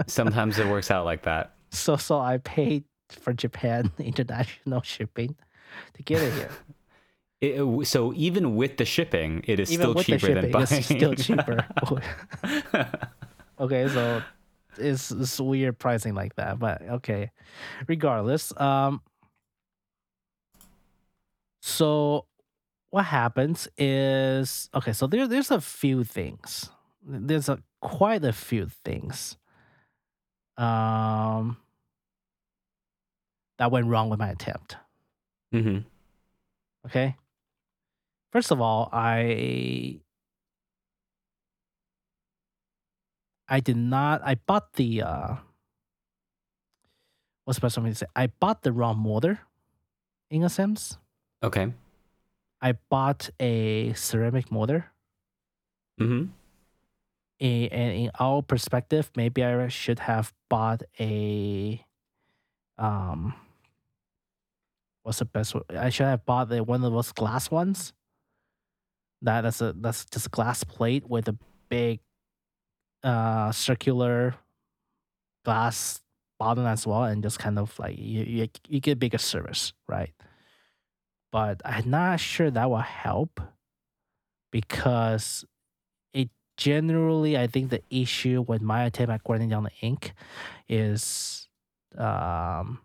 [0.07, 1.55] sometimes it works out like that.
[1.71, 5.35] So so I paid for Japan international shipping
[5.95, 6.51] to get it here.
[7.43, 10.53] It- so even with the shipping, it is Even still with the cheaper than shipping,
[10.53, 10.67] buying.
[10.71, 11.67] it's still cheaper.
[13.61, 14.23] okay, so
[14.79, 17.31] it's, it's weird pricing like that, but okay.
[17.89, 19.03] Regardless, um,
[21.61, 22.25] so
[22.97, 24.95] what happens is okay.
[24.95, 26.71] So there, there's a few things.
[27.05, 29.37] There's a quite a few things.
[30.57, 31.59] Um,
[33.59, 34.77] that went wrong with my attempt.
[35.53, 35.85] Mm-hmm.
[36.87, 37.17] Okay.
[38.33, 40.01] First of all, I
[43.47, 45.35] I did not I bought the uh
[47.45, 48.07] what's the best way to say?
[48.17, 49.41] I bought the wrong mortar
[50.31, 50.97] in a sense.
[51.43, 51.75] Okay.
[52.67, 54.91] I bought a ceramic mortar.
[55.99, 56.25] hmm
[57.41, 61.87] A- And in our perspective, maybe I should have bought a
[62.77, 63.35] um
[65.05, 65.63] what's the best one?
[65.71, 67.93] I should have bought the one of those glass ones.
[69.23, 72.01] That that's a that's just a glass plate with a big
[73.05, 74.35] uh circular
[75.45, 76.01] glass
[76.39, 80.13] bottom as well and just kind of like you you, you get bigger service, right?
[81.37, 83.43] But I'm not sure that will help
[84.51, 85.45] because
[86.15, 90.15] it generally I think the issue with my attempt at grinding down the ink
[90.67, 91.47] is
[91.99, 92.81] um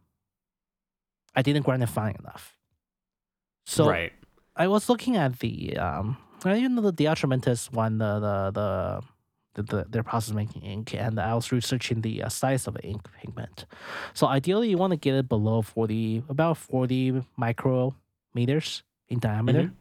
[1.33, 2.57] I didn't grind it fine enough.
[3.65, 4.11] So right.
[4.57, 8.51] I was looking at the um I even know the De Atramentis one the the
[8.51, 9.01] the
[9.53, 12.83] the, the their process making ink and I was researching the uh, size of the
[12.83, 13.65] ink pigment.
[14.13, 17.23] So ideally you want to get it below 40 about 40
[18.35, 19.71] micrometers in diameter.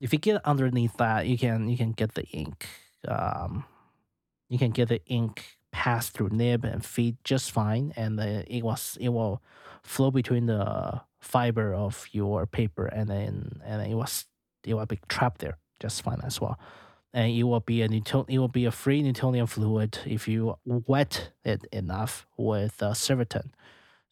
[0.00, 2.68] If you get underneath that, you can you can get the ink
[3.08, 3.64] um
[4.48, 8.62] you can get the ink pass through nib and feed just fine and then it
[8.62, 9.42] was it will
[9.82, 14.26] flow between the fiber of your paper and then and then it was
[14.64, 16.58] it will be trapped there just fine as well.
[17.12, 20.56] And it will be a Newton, it will be a free Newtonian fluid if you
[20.64, 23.50] wet it enough with uh, Cerviton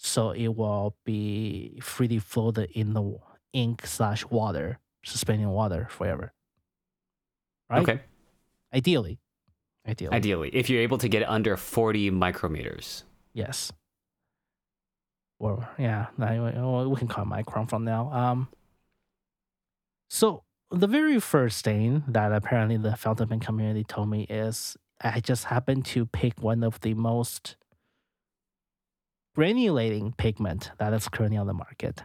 [0.03, 3.19] so it will be freely floated in the
[3.53, 6.33] ink slash water suspending water forever
[7.69, 8.01] right Okay.
[8.75, 9.19] ideally
[9.87, 13.03] ideally Ideally, if you're able to get under 40 micrometers.
[13.33, 13.73] Yes.
[15.39, 18.13] Or yeah, we can call it micron from now.
[18.13, 18.49] Um.
[20.11, 25.21] So the very first thing that apparently the fountain pen community told me is I
[25.21, 27.57] just happened to pick one of the most
[29.37, 32.03] granulating pigment that is currently on the market.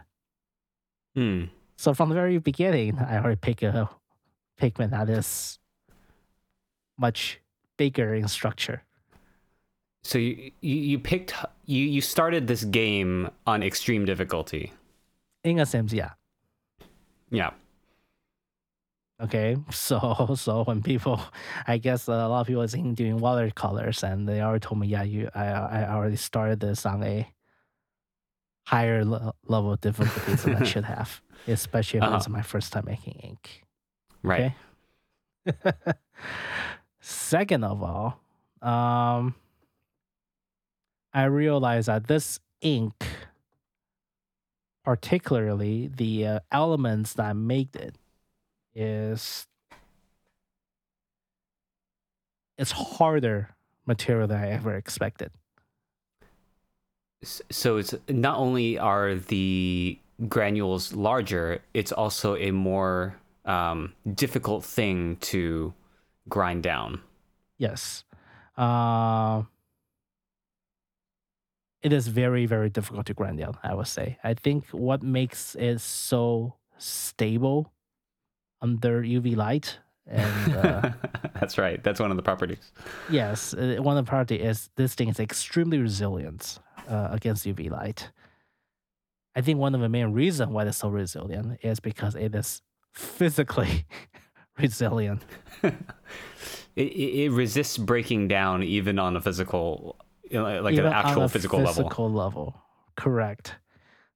[1.14, 1.44] Hmm.
[1.76, 3.88] So from the very beginning, I already picked a
[4.56, 5.58] pigment that is
[6.98, 7.40] much
[7.76, 8.82] bigger in structure.
[10.02, 11.34] So you you, you picked
[11.66, 14.72] you you started this game on extreme difficulty.
[15.44, 16.12] In a sense, yeah.
[17.30, 17.50] Yeah.
[19.20, 21.20] Okay, so so when people,
[21.66, 25.02] I guess a lot of people are doing watercolors, and they already told me, yeah,
[25.04, 27.26] you, I, I already started this on a
[28.66, 32.16] higher le- level of difficulty than I should have, especially if Uh-huh.
[32.16, 33.64] it's my first time making ink.
[34.22, 34.52] Right.
[35.48, 35.72] Okay.
[37.00, 38.20] Second of all,
[38.60, 39.34] um,
[41.14, 42.92] I realized that this ink,
[44.84, 47.94] particularly the uh, elements that make it,
[48.76, 49.46] is
[52.58, 53.56] it's harder
[53.86, 55.30] material than I ever expected.
[57.22, 59.98] So it's not only are the
[60.28, 65.72] granules larger, it's also a more um, difficult thing to
[66.28, 67.00] grind down.
[67.58, 68.04] Yes.
[68.56, 69.42] Uh,
[71.82, 74.18] it is very, very difficult to grind down, I would say.
[74.22, 77.72] I think what makes it so stable
[78.62, 80.90] under UV light and uh,
[81.40, 81.82] That's right.
[81.82, 82.70] That's one of the properties.
[83.10, 87.70] yes, uh, one of the part is this thing is extremely resilient uh, against UV
[87.70, 88.10] light.
[89.34, 92.62] I think one of the main reasons why it's so resilient is because it is
[92.92, 93.86] physically
[94.58, 95.22] resilient.
[96.76, 99.96] It, it, resists breaking down even on a physical,
[100.30, 101.72] like Even an actual a physical, level.
[101.72, 102.54] physical level.
[102.96, 103.54] Correct.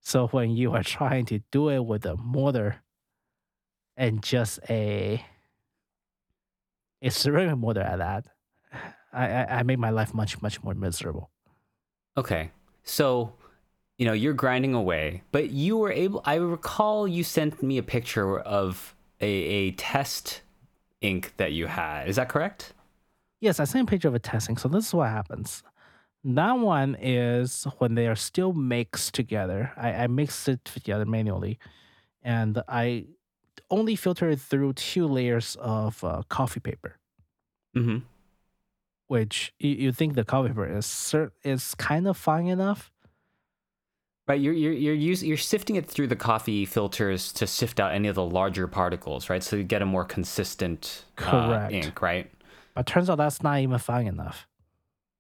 [0.00, 2.82] So when you are trying to do it with a mortar
[3.96, 5.24] and just a
[7.02, 8.26] a ceramic mortar at that,
[9.12, 11.30] I, I, I make my life much, much more miserable.
[12.16, 12.50] Okay.
[12.82, 13.32] So,
[13.96, 17.82] you know, you're grinding away, but you were able, I recall you sent me a
[17.82, 20.42] picture of a, a test
[21.00, 22.08] ink that you had.
[22.08, 22.74] Is that correct?
[23.40, 24.58] Yes, I sent a picture of a testing.
[24.58, 25.62] So this is what happens.
[26.22, 29.72] That one is when they are still mixed together.
[29.76, 31.58] I, I mix it together manually,
[32.22, 33.06] and I
[33.70, 36.96] only filter it through two layers of uh, coffee paper.
[37.76, 37.98] Mm-hmm.
[39.06, 42.90] which you, you think the coffee paper is cer- is kind of fine enough.
[44.26, 44.40] Right.
[44.40, 48.08] You're, you're, you're, using, you're sifting it through the coffee filters to sift out any
[48.08, 49.42] of the larger particles, right?
[49.42, 51.72] So you get a more consistent uh, Correct.
[51.72, 52.30] ink, right?
[52.74, 54.48] But turns out that's not even fine enough.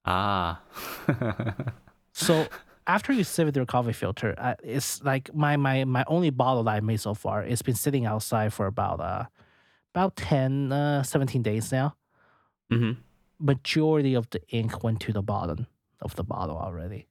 [0.04, 0.60] Ah.
[2.12, 2.46] So
[2.90, 6.30] after you sieve it through a coffee filter, uh, it's like my, my my only
[6.30, 7.42] bottle that I made so far.
[7.44, 9.24] It's been sitting outside for about uh
[9.94, 11.96] about 10, uh, 17 days now.
[12.70, 12.92] hmm
[13.40, 15.66] Majority of the ink went to the bottom
[16.00, 17.08] of the bottle already.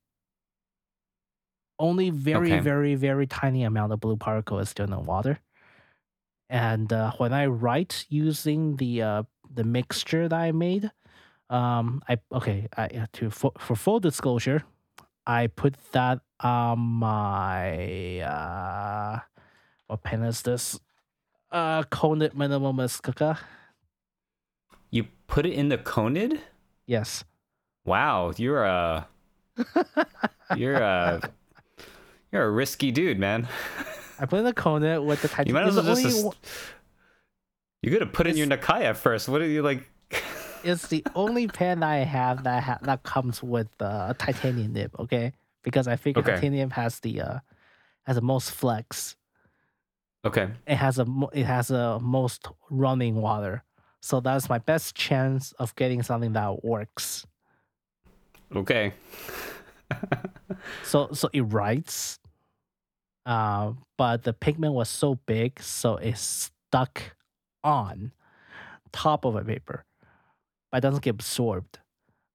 [1.80, 2.60] Only very, Okay.
[2.60, 5.40] very, very tiny amount of blue particle is still in the water.
[6.50, 10.92] And uh, when I write using the uh, the mixture that I made,
[11.50, 14.64] um, I okay, I uh, to for, for full disclosure,
[15.30, 19.20] I put that on my uh,
[19.86, 20.80] what pen is this?
[21.52, 23.38] Uh, Conid Minimalistica.
[24.90, 26.40] You put it in the Conid?
[26.88, 27.26] Yes.
[27.86, 28.34] Wow.
[28.38, 29.08] You're a,
[30.58, 31.22] you're a,
[32.32, 33.48] you're a risky dude, man.
[34.20, 35.54] I put in the Conid with the You titanium.
[35.54, 36.26] might as well just.
[36.26, 36.38] Only...
[36.42, 36.54] Just,
[37.84, 39.30] you gotta put in your Nakaya first.
[39.30, 39.92] What are you like?
[40.64, 44.96] It's the only pen I have that ha- that comes with uh, a titanium nib.
[45.00, 45.34] Okay,
[45.64, 46.34] because I figure Okay.
[46.34, 47.40] titanium has the uh,
[48.04, 49.16] has the most flex.
[50.26, 50.50] Okay.
[50.68, 53.64] It has a it has a most running water.
[54.02, 57.26] So that's my best chance of getting something that works.
[58.56, 58.94] Okay.
[60.84, 62.20] So so it writes,
[63.26, 67.16] uh, but the pigment was so big, so it stuck
[67.64, 68.12] on
[68.92, 69.86] top of a paper,
[70.72, 71.80] but it doesn't get absorbed.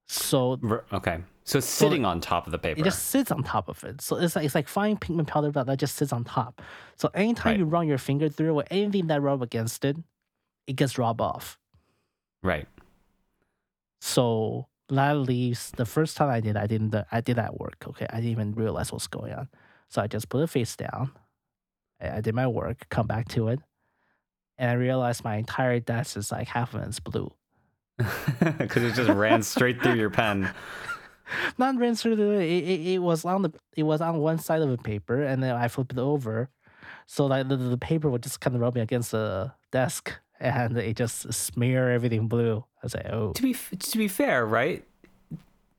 [0.06, 0.60] So
[0.92, 1.20] Okay.
[1.46, 2.80] So it's sitting on top of the paper.
[2.80, 4.00] it just sits on top of it.
[4.00, 6.62] So it's like it's like fine pigment powder, but that just sits on top.
[6.96, 7.58] So anytime Right.
[7.58, 9.96] you run your finger through or anything that rub against it,
[10.66, 11.58] it gets rubbed off.
[12.42, 12.66] Right.
[14.00, 17.84] So that leaves the first time I did, I didn't I did that work.
[17.88, 19.48] Okay, I didn't even realize what's going on.
[19.88, 21.12] So I just put it face down.
[22.00, 23.60] I, I did my work, come back to it,
[24.58, 27.32] and I realized my entire desk is like half of it is blue.
[28.58, 30.50] Because it just ran straight through your pen.
[31.58, 34.60] Not ran through the it, it, it was on the it was on one side
[34.62, 36.50] of the paper, and then I flipped it over,
[37.06, 40.96] so like the, the paper was just kind of rubbing against the desk, and it
[40.96, 42.58] just smear everything blue.
[42.58, 44.84] I was like, oh, To be f- to be fair, right?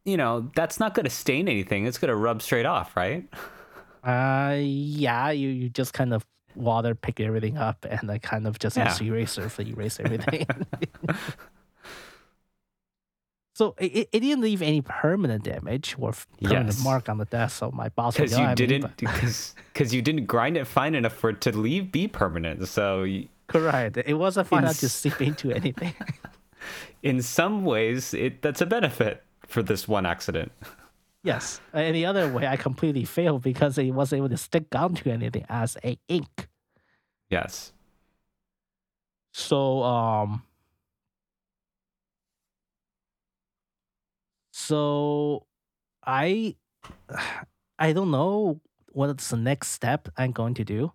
[0.04, 1.86] You know that's not going to stain anything.
[1.86, 3.28] It's going to rub straight off, right?
[4.04, 8.58] Uh, yeah, you, you just kind of water pick everything up and then kind of
[8.60, 8.90] just Yeah.
[8.90, 10.46] use eraser for erase everything.
[13.56, 16.12] So it, it didn't leave any permanent damage or
[16.44, 16.84] permanent Yes.
[16.84, 17.58] mark on the desk.
[17.60, 20.94] So my boss because you "Oh, I didn't because because you didn't grind it fine
[20.94, 22.68] enough for it to leave be permanent.
[22.68, 23.96] So you, correct.
[23.98, 25.94] It wasn't fine enough to seep into anything.
[27.02, 30.52] in some ways, it that's a benefit for this one accident.
[31.24, 31.62] yes.
[31.74, 35.78] The other way, I completely failed because it wasn't able to stick onto anything as
[35.82, 36.50] a ink.
[37.30, 37.72] Yes.
[39.32, 40.44] So um
[44.66, 45.46] so
[46.06, 46.56] I
[47.80, 48.62] I don't know
[48.94, 50.94] what's the next step I'm going to do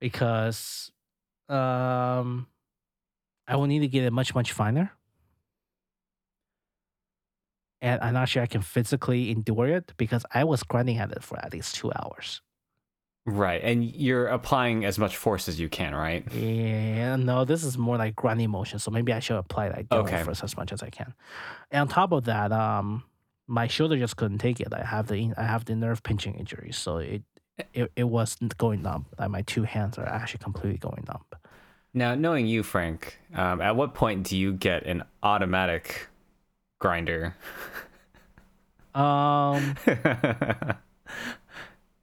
[0.00, 0.90] because
[1.48, 2.46] um
[3.46, 4.92] I will need to get it much much finer.
[7.82, 11.22] And I'm not sure I can physically endure it because I was grinding at it
[11.22, 12.40] for at least two hours.
[13.28, 16.24] Right, and you're applying as much force as you can, right?
[16.32, 18.78] Yeah, no, this is more like grinding motion.
[18.78, 20.22] So maybe I should apply like Okay.
[20.22, 21.12] force as much as I can.
[21.72, 23.02] And on top of that, um,
[23.48, 24.72] my shoulder just couldn't take it.
[24.72, 27.22] I have the I have the nerve pinching injury, so it
[27.74, 29.06] it, it wasn't going numb.
[29.18, 31.24] Like my two hands are actually completely going numb.
[31.94, 36.06] Now, knowing you, Frank, um, at what point do you get an automatic
[36.78, 37.34] grinder?
[38.94, 39.74] Um,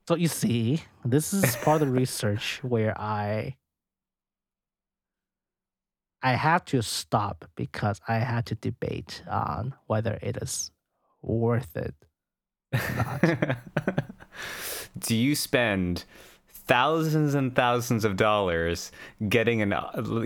[0.08, 3.56] so you see, this is part of the research where I
[6.22, 10.72] I had to stop because I had to debate on whether it is
[11.22, 11.95] worth it
[14.99, 16.06] do you spend
[16.47, 18.91] thousands and thousands of dollars
[19.30, 19.74] getting an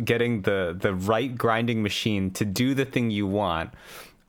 [0.03, 3.71] getting the the right grinding machine to do the thing you want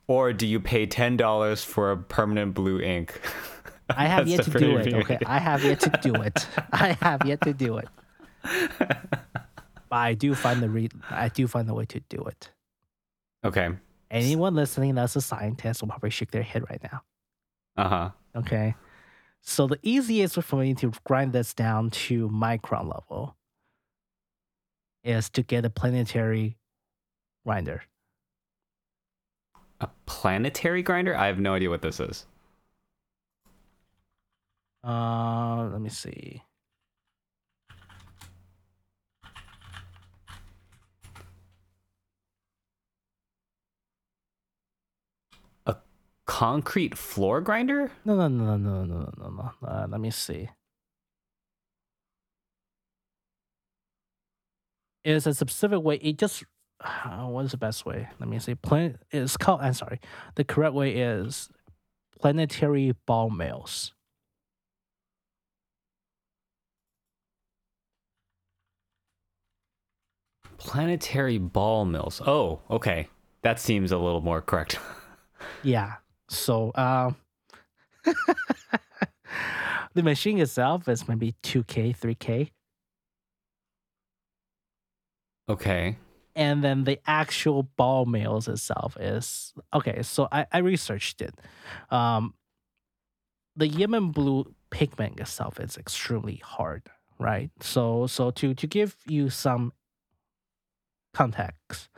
[0.07, 3.21] or do you pay $10 for a permanent blue ink
[3.95, 4.93] I have yet to do it.
[4.93, 6.47] Okay, I have yet to do it.
[6.71, 7.87] I have yet to do it.
[8.43, 12.51] But I do find the re- I do find the way to do it.
[13.43, 13.69] okay
[14.11, 17.01] Anyone listening that's a scientist will probably shake their head right now.
[17.77, 18.75] uh-huh Okay,
[19.41, 23.35] so the easiest way for me to grind this down to micron level
[25.03, 26.57] is to get a planetary
[27.45, 27.81] grinder.
[29.81, 32.25] a planetary grinder i have no idea what this is
[34.83, 36.43] Uh, let me see.
[45.65, 45.75] A
[46.25, 49.67] concrete floor grinder No, no, no, no, no, no, no, no.
[49.67, 50.49] Uh, let me see.
[55.03, 55.95] It's a specific way.
[55.97, 56.43] It just
[56.81, 58.07] uh, what is the best way?
[58.19, 58.55] Let me see.
[58.55, 58.99] Plan.
[59.11, 59.61] It's called.
[59.61, 59.99] I'm sorry.
[60.35, 61.49] The correct way is
[62.19, 63.93] planetary ball mills.
[70.59, 72.21] Planetary ball mills.
[72.25, 73.07] Oh okay.
[73.41, 74.79] That seems a little more correct.
[75.63, 75.95] Yeah.
[76.29, 77.15] So um,
[79.93, 82.51] the machine itself is maybe two k, three k,
[85.47, 85.97] okay.
[86.35, 91.33] And then the actual ball mills itself is okay so i, I researched it.
[91.89, 92.33] Um,
[93.55, 96.89] the Yinmin blue pigment itself is extremely hard
[97.19, 97.51] right?
[97.59, 99.73] So so to to give you some
[101.13, 101.89] context.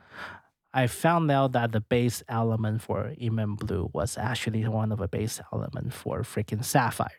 [0.74, 5.08] I found out that the base element for Yinmin blue was actually one of a
[5.08, 7.10] base element for freaking sapphire.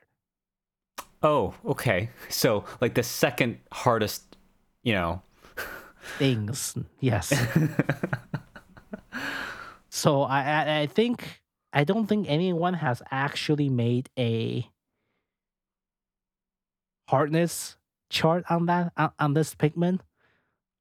[1.22, 2.10] Oh, okay.
[2.28, 4.36] So like the second hardest,
[4.82, 5.22] you know.
[6.18, 6.76] things.
[7.00, 7.32] Yes.
[9.94, 11.42] So I, I think
[11.74, 14.66] i don't think anyone has actually made a
[17.08, 17.76] hardness
[18.08, 20.00] chart on that on, on this pigment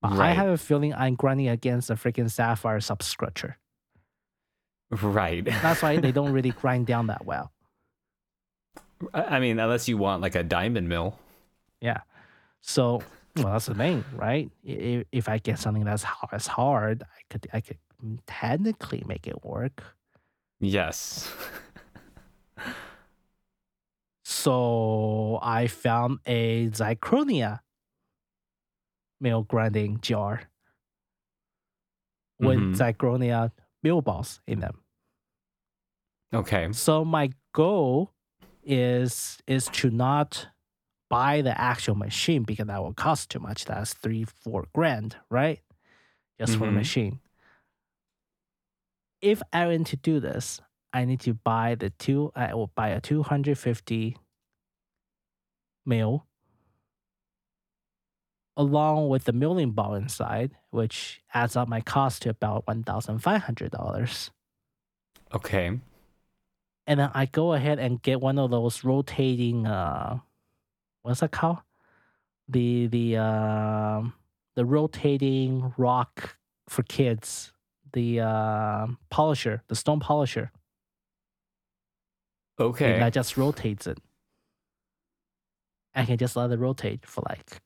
[0.02, 3.58] but i have a feeling i'm grinding against a freaking sapphire substructure
[4.89, 5.45] Right.
[5.45, 7.54] that's why they don't really grind down that well.
[9.14, 11.18] I mean, unless you want like a diamond mill.
[11.80, 12.02] yeah.
[12.62, 13.02] So
[13.38, 14.52] well that's the thing right?
[14.66, 17.78] If, if i get something that's hard, as hard i could i could
[18.28, 19.82] technically make it work.
[20.60, 21.32] Yes.
[24.24, 27.60] So I found a Zirconia
[29.22, 30.49] mill grinding jar
[32.39, 32.76] with Mhm.
[33.84, 34.84] Mill balls in them.
[36.34, 36.72] Okay.
[36.72, 38.13] So my goal
[38.63, 40.47] is is to not
[41.09, 43.65] buy the actual machine because that will cost too much.
[43.65, 45.61] That's three, four grand, right?
[46.39, 46.76] Just for the Mhm.
[46.76, 47.19] machine.
[49.22, 50.61] If I want to do this,
[50.93, 52.32] I need to buy the two.
[52.36, 54.17] I will buy a two hundred fifty
[55.86, 56.28] mil
[58.58, 63.20] along with the milling ball inside, which adds up my cost to about one thousand
[63.20, 64.32] five hundred dollars.
[65.34, 65.80] Okay.
[66.88, 70.20] And then I go ahead and get one of those rotating uh
[71.04, 71.60] what's that called?
[72.49, 74.14] The the um
[74.56, 76.38] the rotating rock
[76.68, 77.54] for kids.
[77.93, 80.49] The uh, polisher, the stone polisher.
[82.58, 82.93] Okay.
[82.93, 83.97] And that just rotates it.
[85.93, 87.60] I can just let it rotate for like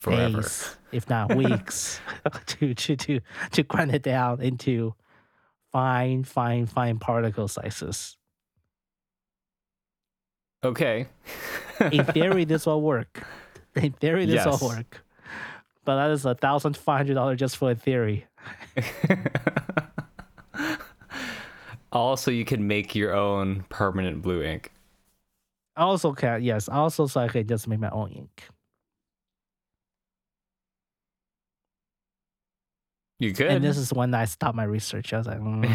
[0.00, 0.42] Forever.
[0.42, 2.00] days, if not weeks,
[2.46, 3.20] to, to to
[3.52, 4.94] to grind it down into
[5.72, 8.16] fine, fine, fine particle sizes.
[10.64, 11.06] Okay.
[11.92, 13.22] In theory, this will work.
[13.76, 14.60] In theory, this Yes.
[14.60, 15.04] will work.
[15.84, 18.26] But that is a thousand five hundred dollars just for a theory.
[21.92, 24.72] also, you can make your own permanent blue ink.
[25.76, 28.48] I also can yes, also so I can just make my own ink.
[33.18, 33.48] You could.
[33.48, 35.12] And this is when I stopped my research.
[35.12, 35.66] I was like, mm,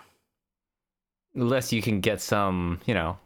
[1.34, 3.18] Unless you can get some, you know.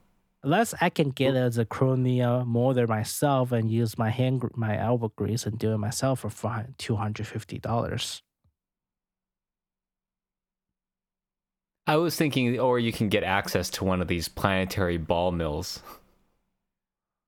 [0.43, 5.47] unless I can get a Zirconia molder myself and use my hand, my elbow grease
[5.47, 8.23] and do it myself for two hundred fifty dollars.
[11.87, 15.83] I was thinking, or you can get access to one of these planetary ball mills.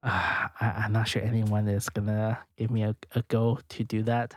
[0.06, 4.02] Uh, I, I'm not sure anyone is gonna give me a, a go to do
[4.04, 4.34] that.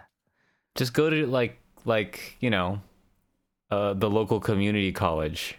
[0.75, 2.81] Just go to like, like you know,
[3.71, 5.55] uh, the local community college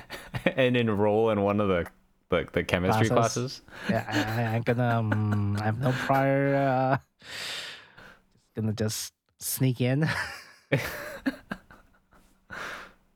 [0.56, 1.86] and enroll in one of the
[2.28, 3.60] the, the chemistry Classes.
[3.88, 4.06] classes.
[4.08, 4.98] Yeah, I, I'm gonna.
[4.98, 6.54] Um, I have no prior.
[6.56, 10.08] Uh, just gonna just sneak in.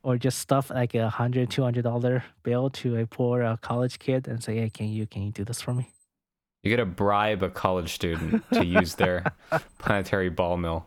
[0.03, 3.97] or just stuff like a hundred, two hundred dollar bill to a poor uh, college
[3.99, 5.91] kid and say, "Hey, can you can you do this for me?"
[6.63, 9.23] You gotta bribe a college student to use their
[9.79, 10.85] planetary ball mill.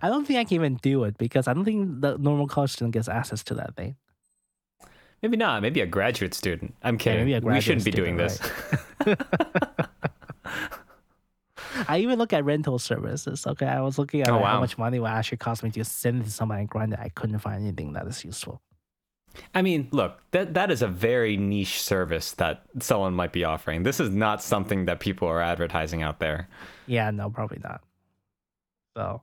[0.00, 2.72] I don't think I can even do it because I don't think the normal college
[2.72, 3.96] student gets access to that thing.
[5.22, 5.62] Maybe not.
[5.62, 6.74] Maybe a graduate student.
[6.82, 7.32] I'm kidding.
[7.32, 8.52] a we shouldn't be doing student,
[9.06, 9.16] this.
[11.88, 13.46] I even look at rental services.
[13.46, 15.84] Okay, I was looking at Oh, like, how much money would actually cost me to
[15.84, 16.98] send it to somebody and grind it.
[16.98, 18.60] I couldn't find anything that is useful.
[19.54, 23.82] I mean, look, that that is a very niche service that someone might be offering.
[23.82, 26.48] This is not something that people are advertising out there.
[26.86, 27.82] Yeah, no, probably not.
[28.96, 29.22] So,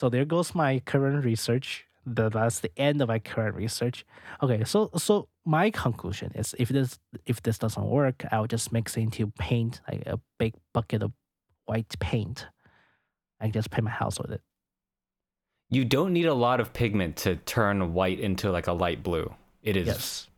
[0.00, 1.84] so there goes my current research.
[2.06, 4.04] The, that's the end of my current research.
[4.42, 8.96] Okay, so so my conclusion is if this if this doesn't work, I'll just mix
[8.96, 11.12] it into paint, like a big bucket of
[11.66, 12.46] white paint.
[13.40, 14.42] I can just paint my house with it.
[15.70, 19.34] You don't need a lot of pigment to turn white into like a light blue.
[19.62, 20.28] It is Yes,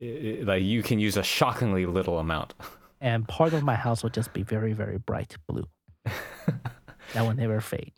[0.00, 2.54] i- i- like you can use a shockingly little amount.
[3.00, 5.66] and part of my house will just be very very bright blue.
[6.04, 7.92] that will never fade.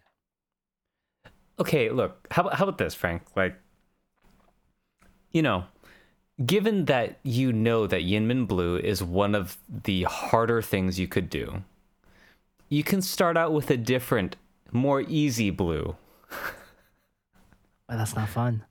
[1.59, 3.23] okay, look, how about, how about this, Frank?
[3.37, 3.57] Like,
[5.31, 5.65] you know,
[6.45, 11.31] given that you know that Yinmin Blue is one of the harder things you could
[11.31, 11.63] do,
[12.69, 14.37] you can start out with a different,
[14.73, 15.97] more easy blue.
[17.87, 18.65] But that's not fun.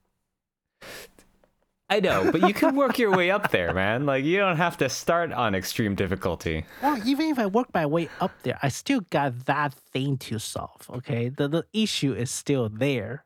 [1.89, 4.07] I know, but you can work your way up there, man.
[4.07, 6.66] Like, you don't have to start on extreme difficulty.
[6.82, 10.39] Well, even if I work my way up there, I still got that thing to
[10.39, 10.89] solve.
[10.89, 13.26] Okay, the the issue is still there.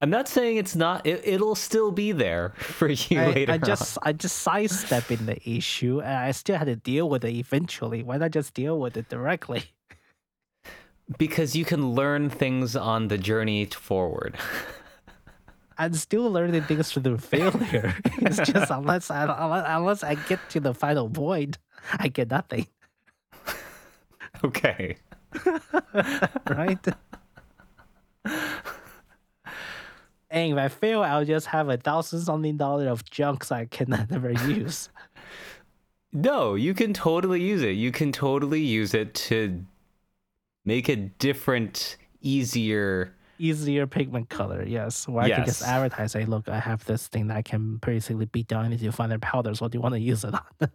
[0.00, 3.52] I'm not saying it's not, it, it'll still be there for you I, later.
[3.52, 3.64] I on.
[3.64, 8.02] just I just sidestepping the issue, and I still had to deal with it eventually.
[8.02, 9.64] Why not just deal with it directly?
[11.16, 14.36] Because you can learn things on the journey forward.
[15.78, 17.94] I'm still learning things through failure.
[18.18, 21.56] it's just unless I unless, unless I get to the final point,
[21.98, 22.66] I get nothing,
[24.44, 24.96] okay.
[26.50, 26.84] right?
[30.30, 33.90] and if I fail, I'll just have a thousand something dollar of junks I can
[34.10, 34.88] never use.
[36.12, 37.72] No, you can totally use it.
[37.72, 39.64] You can totally use it to
[40.68, 43.14] make a different, easier.
[43.38, 45.08] easier pigment color, yes.
[45.08, 48.26] Where I can just advertise, say, look, I have this thing that I can basically
[48.26, 49.62] beat down into finer powders.
[49.62, 50.42] What do you want to use it on?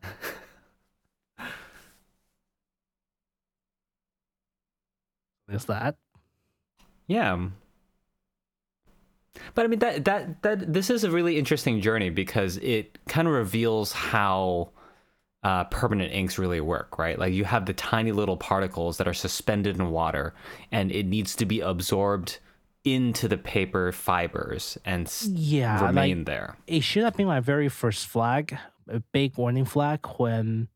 [5.50, 5.96] Is that?
[7.06, 7.50] Yeah.
[9.54, 13.28] But I mean that that that this is a really interesting journey because it kind
[13.28, 14.70] of reveals how
[15.44, 17.20] uh, permanent inks really work, right?
[17.20, 20.34] Like you have the tiny little particles that are suspended in water,
[20.72, 22.40] and it needs to be absorbed
[22.86, 26.58] into the paper fibers and Yeah, remain like there.
[26.68, 30.68] it should have been my very first flag, a big warning flag when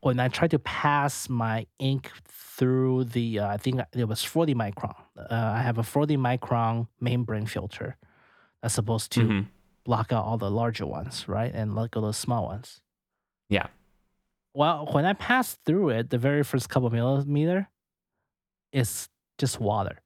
[0.00, 4.54] when I tried to pass my ink through the uh, I think it was 40
[4.54, 4.94] micron.
[5.18, 7.96] Uh, I have a 40 micron membrane filter
[8.62, 9.46] that's supposed to Mhm.
[9.84, 12.80] Block out all the larger ones, right, and let go of the small ones.
[13.48, 13.66] Yeah.
[14.54, 17.68] Well, when I passed through it, the very first couple millimeter,
[18.72, 19.08] it's
[19.38, 20.00] just water.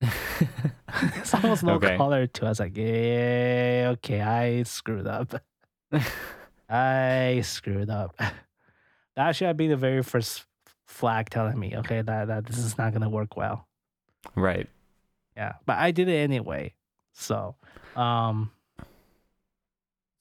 [0.00, 1.96] There's almost no Okay.
[1.96, 2.48] color to it.
[2.48, 5.34] Was like, yeah, okay, I screwed up.
[6.68, 8.14] I screwed up.
[9.16, 10.44] That should be the very first
[10.86, 13.66] flag telling me, okay, that, that this is not gonna work well.
[14.34, 14.68] right.
[15.34, 16.74] Yeah, but I did it anyway.
[17.14, 17.54] So,
[17.94, 18.50] um,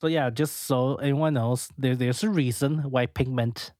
[0.05, 3.73] so yeah, just so anyone knows, there, there's a reason why pigment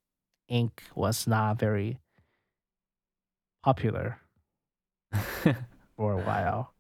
[0.48, 2.00] ink was not very
[3.64, 4.18] popular
[5.96, 6.74] for a while.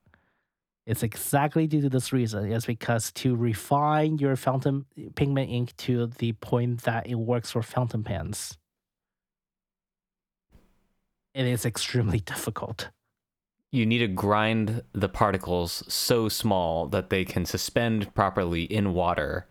[0.87, 2.51] It's exactly due to this reason.
[2.51, 7.61] It's because to refine your fountain pigment ink to the point that it works for
[7.61, 8.57] fountain pens,
[11.35, 12.89] it is extremely difficult.
[13.75, 19.47] You need to grind the particles so small that they can suspend properly in water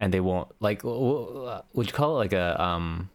[0.00, 3.10] and they won't like would you call it like a um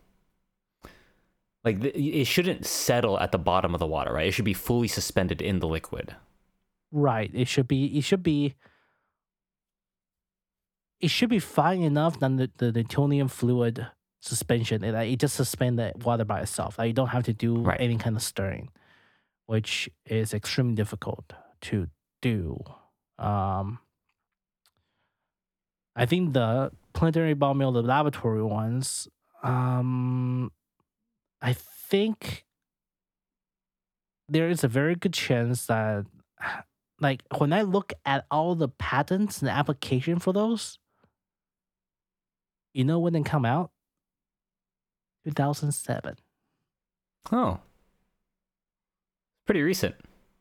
[1.64, 4.54] like the, it shouldn't settle at the bottom of the water right it should be
[4.54, 6.16] fully suspended in the liquid
[6.95, 7.32] Right.
[7.34, 7.86] It should be.
[7.97, 8.54] It should be.
[10.99, 13.88] It should be fine enough than the, the Newtonian fluid
[14.22, 14.84] suspension.
[14.84, 16.78] It, it just suspend the water by itself.
[16.78, 17.82] Like, you don't have to do Right.
[17.82, 18.70] any kind of stirring,
[19.46, 21.88] which is extremely difficult to
[22.22, 22.64] do.
[23.18, 23.80] Um,
[25.96, 29.08] I think the planetary mill, the laboratory ones,
[29.44, 30.52] um,
[31.41, 32.46] I think
[34.30, 36.06] there is a very good chance that
[37.00, 40.80] like when I look at all the patents and application for those,
[42.74, 43.72] you know when they come out?
[45.26, 46.16] 2007.
[47.32, 47.60] oh
[49.46, 49.96] pretty recent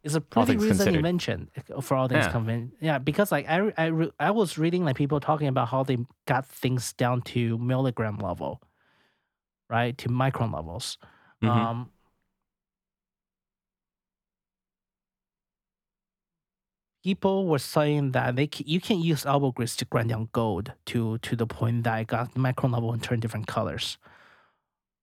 [0.04, 0.94] It's a pretty recent considered.
[0.96, 1.50] invention
[1.80, 2.32] for all things Yeah.
[2.32, 5.84] conven- Yeah, because like I I re- I was reading like people talking about how
[5.84, 8.60] they got things down to milligram level,
[9.70, 10.98] right, to micron levels.
[11.42, 11.48] Mhm.
[11.50, 11.90] Um,
[17.02, 21.18] people were saying that they you can use elbow grease to grind down gold to
[21.18, 23.98] to the point that it got micron level and turn different colors,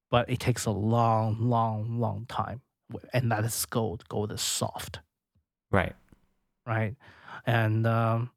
[0.09, 2.61] but it takes a long, long, long time,
[3.13, 4.07] and that is gold.
[4.09, 4.99] Gold is soft,
[5.71, 5.95] right
[6.65, 6.95] right?
[7.45, 8.31] And um,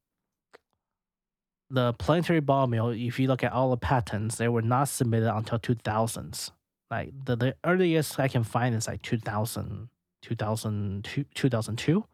[1.71, 5.35] the planetary ball mill, if you look at all the patents, they were not submitted
[5.35, 6.51] until 2000s.
[6.91, 9.89] Like the, the earliest I can find is like 2000,
[10.23, 12.05] 2002, 2002.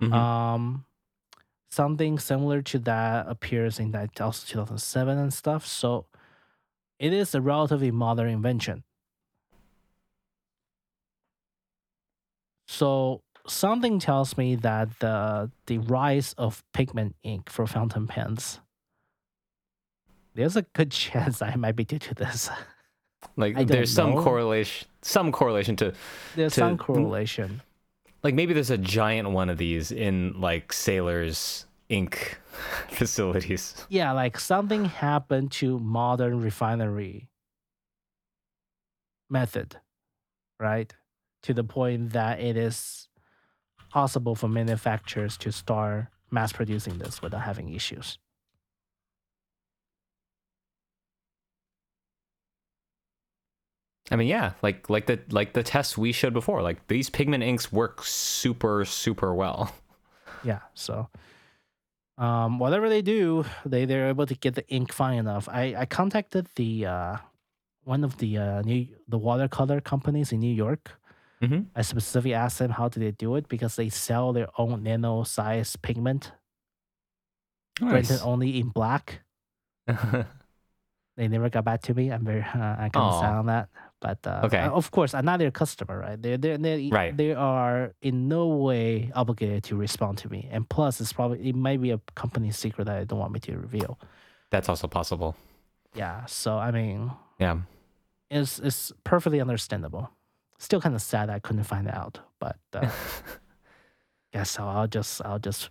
[0.00, 0.12] Mhm.
[0.12, 0.84] Um,
[1.70, 5.66] something similar to that appears in that also 2007 and stuff.
[5.66, 6.06] So
[6.98, 8.82] it is a relatively modern invention.
[12.70, 18.60] So something tells me that the the rise of pigment ink for fountain pens
[20.34, 22.48] there's a good chance I might be due to this.
[23.36, 25.92] like there's some correlation some correlation to
[26.36, 27.60] There's To- some correlation.
[28.22, 32.38] like maybe there's a giant one of these in like sailors ink
[32.88, 37.28] facilities Yeah, like something happened to modern refinery
[39.28, 39.76] method,
[40.60, 40.94] right?
[41.44, 43.08] To the point that it is
[43.90, 48.18] possible for manufacturers to start mass producing this without having issues.
[54.10, 56.62] I mean, yeah, like like the like the tests we showed before.
[56.62, 59.74] Like these pigment inks work super super well.
[60.42, 61.10] Yeah, so
[62.16, 65.48] um, whatever they do, they they're able to get the ink fine enough.
[65.50, 67.16] I I contacted the uh,
[67.84, 70.99] one of the uh, new the watercolor companies in New York.
[71.42, 71.60] Mm-hmm.
[71.74, 75.22] I specifically asked them how do they do it because they sell their own nano
[75.24, 76.32] size pigment
[77.76, 79.20] printed only in black.
[81.16, 82.10] They never got back to me.
[82.10, 82.46] I'm very uh,
[82.78, 83.38] I kind of sad Aw.
[83.40, 83.68] on that.
[84.00, 84.58] But uh, Okay.
[84.60, 86.16] uh, of course, I'm not their customer, right?
[86.22, 87.14] They they they Right.
[87.14, 90.48] they are in no way obligated to respond to me.
[90.50, 93.40] And plus, it's probably it might be a company secret that I don't want me
[93.40, 93.98] to reveal.
[94.50, 95.36] That's also possible.
[95.94, 96.24] Yeah.
[96.26, 97.58] So I mean, Yeah.
[98.30, 100.08] it's it's perfectly understandable.
[100.60, 102.90] Still kind of sad I couldn't find out, but uh,
[104.32, 105.70] guess I'll, I'll just I'll just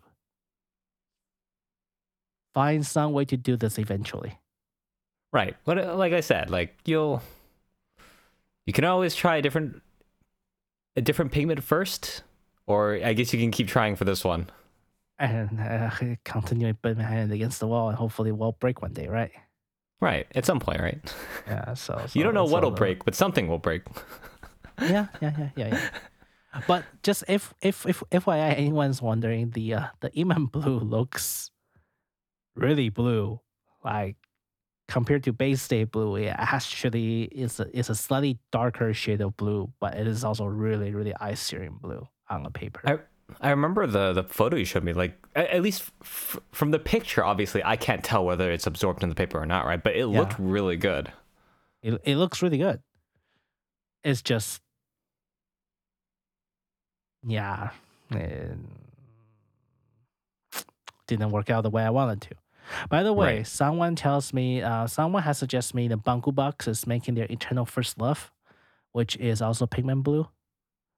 [2.56, 4.40] find some way to do this eventually.
[5.32, 5.56] right.
[5.64, 7.22] But uh, like I said, like you'll
[8.66, 9.80] you can always try a different
[10.96, 12.24] a different pigment first,
[12.66, 14.50] or I guess you can keep trying for this one.
[15.20, 15.92] and uh,
[16.26, 19.32] continually put my hand against the wall, and hopefully it will break one day, right?
[20.02, 20.26] Right.
[20.34, 21.16] At some point, right?
[21.46, 21.74] Yeah.
[21.76, 23.84] So, you don't know what'll break, but something will break.
[24.82, 25.90] Yeah, yeah, yeah, yeah, yeah.
[26.68, 31.52] But just if if if FYI anyone's wondering, the uh, the Yinmin blue looks
[32.56, 33.40] really blue,
[33.84, 34.16] like
[34.88, 36.16] compared to Baystate blue.
[36.16, 40.46] It actually is a, is a slightly darker shade of blue, but it is also
[40.46, 42.82] really really eye searing blue on the paper.
[42.86, 42.98] I
[43.48, 44.94] I remember the the photo you showed me.
[44.94, 49.04] Like at, at least f- from the picture, obviously I can't tell whether it's absorbed
[49.04, 49.82] in the paper or not, right?
[49.82, 50.20] But it Yeah.
[50.20, 51.12] looked really good.
[51.84, 52.82] It it looks really good.
[54.04, 54.62] It's just
[57.26, 57.70] yeah,
[58.12, 58.58] it
[61.08, 62.36] didn't work out the way I wanted to.
[62.88, 63.48] By the way, Right.
[63.48, 68.00] someone tells me uh, someone has suggested me the Bungubox is making their Eternal First
[68.00, 68.32] Love,
[68.92, 70.28] which is also pigment blue.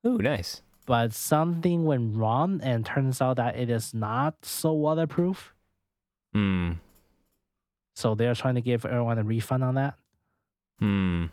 [0.06, 0.62] Ooh, nice.
[0.86, 5.54] But something went wrong, and turns out that it is not so waterproof.
[6.34, 6.74] Hmm.
[7.96, 9.94] So they're trying to give everyone a refund on that.
[10.80, 11.26] Hmm.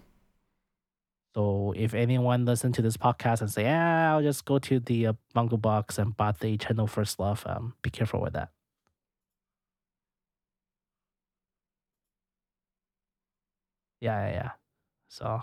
[1.39, 5.07] So if anyone listen to this podcast and say, "Yeah, I'll just go to the
[5.07, 8.51] uh, Bungubox and buy the Eternal First Love," um, be careful with that.
[14.01, 14.51] Yeah, yeah, yeah.
[15.09, 15.43] So,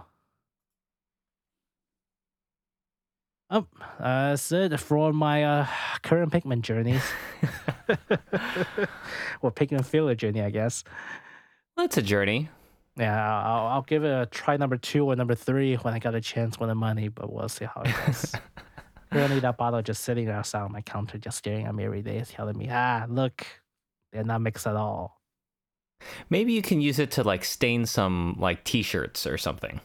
[3.50, 3.68] um,
[4.00, 5.68] uh, that's it for my uh,
[6.02, 7.04] current pigment journeys.
[9.42, 10.84] or pigment filler journey, I guess.
[11.78, 12.50] That's a journey.
[12.98, 16.16] Yeah, I'll, I'll give it a try number two or number three when I got
[16.16, 18.34] a chance with the money, but we'll see how it goes.
[19.12, 22.24] Currently, that bottle just sitting outside on my counter, just staring at me every day,
[22.28, 23.46] telling me, ah, look,
[24.12, 25.22] they're not mixed at all.
[26.30, 29.82] Maybe you can use it to like stain some like t-shirts or something.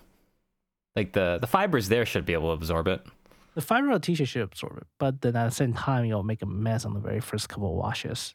[0.96, 3.06] Like the the fibers there should be able to absorb it.
[3.54, 6.42] The fiber of t-shirt should absorb it, but then at the same time, you'll make
[6.42, 8.34] a mess on the very first couple of washes.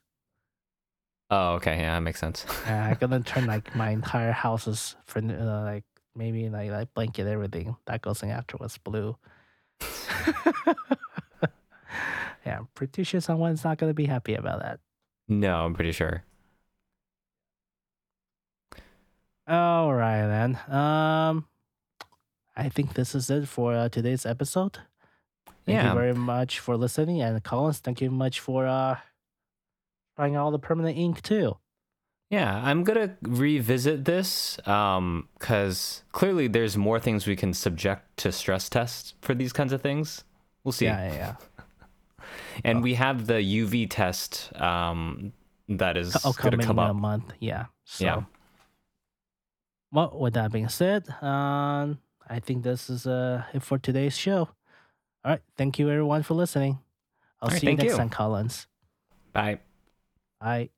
[1.32, 1.78] Oh, okay.
[1.80, 2.46] Yeah, that makes sense.
[2.68, 5.84] And I'm gonna turn like my entire house's for uh, like
[6.16, 9.18] maybe like like blanket everything that goes in afterwards blue.
[12.46, 14.80] yeah, I'm pretty sure someone's not gonna be happy about that.
[15.28, 16.24] no, I'm pretty sure.
[19.48, 20.58] All right then.
[20.76, 21.48] Um,
[22.56, 24.80] I think this is it for uh, today's episode.
[25.66, 25.90] Thank Yeah.
[25.90, 28.98] you very much for listening, and Collins, thank you much for uh
[30.16, 31.58] trying all the permanent ink too.
[32.30, 38.32] Yeah, I'm gonna revisit this um because clearly there's more things we can subject to
[38.32, 40.24] stress tests for these kinds of things.
[40.64, 40.86] We'll see.
[40.86, 41.36] Yeah, yeah, yeah.
[42.64, 45.34] And we have the UV test um
[45.70, 47.34] that is Oh, gonna coming come in a month.
[47.40, 47.66] Yeah.
[47.86, 48.24] So, Yeah.
[49.92, 54.50] Well, with that being said, um, I think this is uh it for today's show.
[55.24, 55.42] All right.
[55.58, 56.80] Thank you everyone for listening.
[57.42, 57.98] I'll right, see you next you.
[57.98, 58.68] time, Collins.
[59.34, 59.60] Bye.
[60.46, 60.75] Bye.